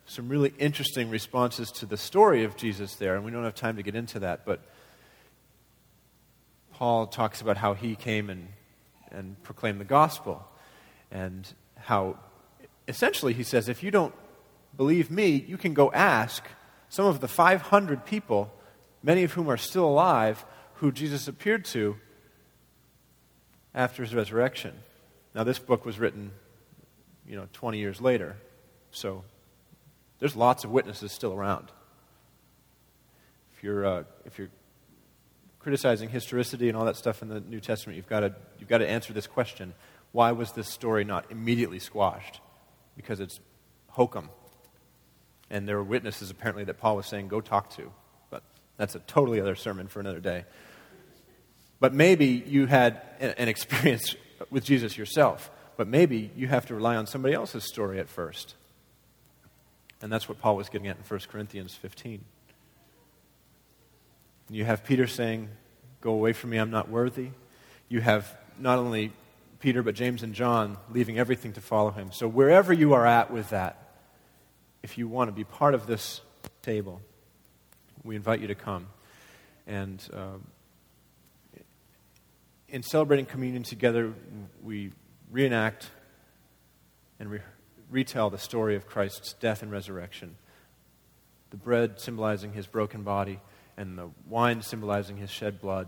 some 0.05 0.29
really 0.29 0.53
interesting 0.59 1.09
responses 1.09 1.71
to 1.71 1.85
the 1.85 1.97
story 1.97 2.43
of 2.43 2.55
Jesus 2.57 2.95
there, 2.95 3.15
and 3.15 3.23
we 3.23 3.31
don't 3.31 3.43
have 3.43 3.55
time 3.55 3.77
to 3.77 3.83
get 3.83 3.95
into 3.95 4.19
that, 4.19 4.45
but 4.45 4.59
Paul 6.73 7.07
talks 7.07 7.41
about 7.41 7.57
how 7.57 7.73
he 7.73 7.95
came 7.95 8.29
and, 8.29 8.49
and 9.11 9.41
proclaimed 9.43 9.79
the 9.79 9.85
gospel, 9.85 10.45
and 11.11 11.47
how 11.77 12.17
essentially 12.87 13.33
he 13.33 13.43
says, 13.43 13.69
if 13.69 13.83
you 13.83 13.91
don't 13.91 14.13
believe 14.75 15.11
me, 15.11 15.45
you 15.47 15.57
can 15.57 15.73
go 15.73 15.91
ask 15.91 16.43
some 16.89 17.05
of 17.05 17.19
the 17.19 17.27
500 17.27 18.05
people, 18.05 18.51
many 19.01 19.23
of 19.23 19.33
whom 19.33 19.49
are 19.49 19.57
still 19.57 19.85
alive, 19.85 20.45
who 20.75 20.91
Jesus 20.91 21.27
appeared 21.27 21.65
to 21.65 21.97
after 23.73 24.03
his 24.03 24.13
resurrection. 24.13 24.73
Now, 25.33 25.43
this 25.43 25.59
book 25.59 25.85
was 25.85 25.99
written, 25.99 26.31
you 27.27 27.35
know, 27.35 27.47
20 27.53 27.79
years 27.79 27.99
later, 27.99 28.35
so 28.91 29.23
there's 30.19 30.35
lots 30.35 30.63
of 30.63 30.71
witnesses 30.71 31.11
still 31.11 31.33
around. 31.33 31.71
If 33.57 33.63
you're, 33.63 33.85
uh, 33.85 34.03
if 34.25 34.37
you're 34.37 34.49
criticizing 35.59 36.09
historicity 36.09 36.69
and 36.69 36.77
all 36.77 36.85
that 36.85 36.97
stuff 36.97 37.21
in 37.21 37.29
the 37.29 37.39
New 37.39 37.59
Testament, 37.59 37.95
you've 37.95 38.09
got, 38.09 38.23
you've 38.59 38.69
got 38.69 38.79
to 38.79 38.89
answer 38.89 39.13
this 39.13 39.27
question 39.27 39.73
why 40.11 40.31
was 40.31 40.51
this 40.51 40.67
story 40.67 41.03
not 41.03 41.25
immediately 41.31 41.79
squashed? 41.79 42.39
Because 42.95 43.19
it's 43.19 43.39
hokum. 43.89 44.29
And 45.49 45.67
there 45.67 45.77
were 45.77 45.83
witnesses 45.83 46.29
apparently 46.31 46.63
that 46.65 46.79
Paul 46.79 46.95
was 46.95 47.07
saying, 47.07 47.27
go 47.27 47.41
talk 47.41 47.69
to. 47.77 47.91
But 48.29 48.43
that's 48.77 48.95
a 48.95 48.99
totally 48.99 49.39
other 49.39 49.55
sermon 49.55 49.87
for 49.87 49.99
another 49.99 50.19
day. 50.19 50.45
But 51.79 51.93
maybe 51.93 52.43
you 52.45 52.65
had 52.65 53.01
an 53.19 53.47
experience 53.47 54.15
with 54.49 54.63
Jesus 54.63 54.97
yourself. 54.97 55.51
But 55.75 55.87
maybe 55.87 56.31
you 56.35 56.47
have 56.47 56.65
to 56.67 56.75
rely 56.75 56.95
on 56.95 57.07
somebody 57.07 57.33
else's 57.33 57.65
story 57.65 57.99
at 57.99 58.07
first. 58.07 58.55
And 60.01 60.11
that's 60.11 60.27
what 60.27 60.39
Paul 60.39 60.55
was 60.55 60.69
getting 60.69 60.87
at 60.87 60.97
in 60.97 61.03
1 61.03 61.19
Corinthians 61.29 61.73
15. 61.75 62.23
You 64.49 64.65
have 64.65 64.83
Peter 64.83 65.07
saying, 65.07 65.49
Go 66.01 66.11
away 66.11 66.33
from 66.33 66.49
me, 66.49 66.57
I'm 66.57 66.69
not 66.69 66.89
worthy. 66.89 67.29
You 67.87 68.01
have 68.01 68.35
not 68.59 68.77
only 68.77 69.13
Peter, 69.63 69.81
but 69.81 69.95
James 69.95 70.23
and 70.23 70.33
John 70.33 70.75
leaving 70.91 71.17
everything 71.17 71.53
to 71.53 71.61
follow 71.61 71.91
him. 71.91 72.11
So, 72.11 72.27
wherever 72.27 72.73
you 72.73 72.95
are 72.95 73.07
at 73.07 73.31
with 73.31 73.51
that, 73.51 73.95
if 74.83 74.97
you 74.97 75.07
want 75.07 75.29
to 75.29 75.31
be 75.31 75.45
part 75.45 75.73
of 75.73 75.87
this 75.87 76.19
table, 76.61 76.99
we 78.03 78.17
invite 78.17 78.41
you 78.41 78.47
to 78.47 78.55
come. 78.55 78.87
And 79.65 80.05
um, 80.11 80.47
in 82.67 82.83
celebrating 82.83 83.25
communion 83.25 83.63
together, 83.63 84.13
we 84.61 84.91
reenact 85.31 85.89
and 87.17 87.31
re- 87.31 87.39
retell 87.89 88.29
the 88.29 88.37
story 88.37 88.75
of 88.75 88.85
Christ's 88.85 89.31
death 89.31 89.63
and 89.63 89.71
resurrection. 89.71 90.35
The 91.51 91.57
bread 91.57 92.01
symbolizing 92.01 92.51
his 92.51 92.67
broken 92.67 93.03
body, 93.03 93.39
and 93.77 93.97
the 93.97 94.09
wine 94.27 94.61
symbolizing 94.61 95.15
his 95.15 95.29
shed 95.29 95.61
blood. 95.61 95.87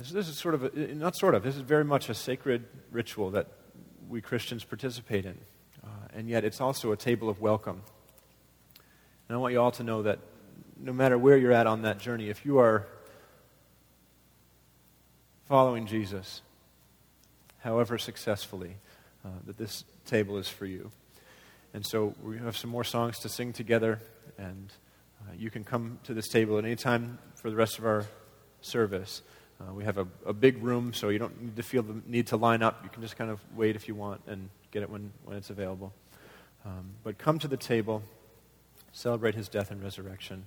This, 0.00 0.12
this 0.12 0.28
is 0.30 0.38
sort 0.38 0.54
of, 0.54 0.64
a, 0.64 0.94
not 0.94 1.14
sort 1.14 1.34
of, 1.34 1.42
this 1.42 1.56
is 1.56 1.60
very 1.60 1.84
much 1.84 2.08
a 2.08 2.14
sacred 2.14 2.64
ritual 2.90 3.32
that 3.32 3.48
we 4.08 4.22
Christians 4.22 4.64
participate 4.64 5.26
in. 5.26 5.36
Uh, 5.84 5.88
and 6.14 6.26
yet 6.26 6.42
it's 6.42 6.58
also 6.58 6.90
a 6.92 6.96
table 6.96 7.28
of 7.28 7.42
welcome. 7.42 7.82
And 9.28 9.36
I 9.36 9.38
want 9.38 9.52
you 9.52 9.60
all 9.60 9.72
to 9.72 9.82
know 9.82 10.02
that 10.04 10.18
no 10.78 10.94
matter 10.94 11.18
where 11.18 11.36
you're 11.36 11.52
at 11.52 11.66
on 11.66 11.82
that 11.82 11.98
journey, 11.98 12.30
if 12.30 12.46
you 12.46 12.56
are 12.58 12.86
following 15.44 15.86
Jesus, 15.86 16.40
however 17.58 17.98
successfully, 17.98 18.76
uh, 19.22 19.28
that 19.44 19.58
this 19.58 19.84
table 20.06 20.38
is 20.38 20.48
for 20.48 20.64
you. 20.64 20.90
And 21.74 21.84
so 21.84 22.14
we 22.22 22.38
have 22.38 22.56
some 22.56 22.70
more 22.70 22.84
songs 22.84 23.18
to 23.18 23.28
sing 23.28 23.52
together, 23.52 24.00
and 24.38 24.72
uh, 25.20 25.32
you 25.36 25.50
can 25.50 25.62
come 25.62 25.98
to 26.04 26.14
this 26.14 26.28
table 26.28 26.56
at 26.56 26.64
any 26.64 26.76
time 26.76 27.18
for 27.34 27.50
the 27.50 27.56
rest 27.56 27.78
of 27.78 27.84
our 27.84 28.06
service. 28.62 29.20
Uh, 29.60 29.74
we 29.74 29.84
have 29.84 29.98
a, 29.98 30.06
a, 30.24 30.32
big 30.32 30.62
room, 30.62 30.94
so 30.94 31.10
you 31.10 31.18
don't 31.18 31.42
need 31.42 31.56
to 31.56 31.62
feel 31.62 31.82
the 31.82 32.00
need 32.06 32.26
to 32.26 32.36
line 32.36 32.62
up. 32.62 32.80
You 32.82 32.88
can 32.88 33.02
just 33.02 33.16
kind 33.16 33.30
of 33.30 33.40
wait 33.54 33.76
if 33.76 33.88
you 33.88 33.94
want 33.94 34.22
and 34.26 34.48
get 34.70 34.82
it 34.82 34.88
when, 34.88 35.12
when 35.24 35.36
it's 35.36 35.50
available. 35.50 35.92
Um, 36.64 36.90
but 37.04 37.18
come 37.18 37.38
to 37.40 37.48
the 37.48 37.56
table, 37.56 38.02
celebrate 38.92 39.34
his 39.34 39.48
death 39.48 39.70
and 39.70 39.82
resurrection 39.82 40.46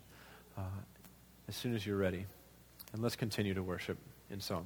uh, 0.58 0.62
as 1.48 1.56
soon 1.56 1.76
as 1.76 1.86
you're 1.86 1.98
ready. 1.98 2.26
And 2.92 3.04
let's 3.04 3.16
continue 3.16 3.54
to 3.54 3.62
worship 3.62 3.98
in 4.32 4.40
song. 4.40 4.66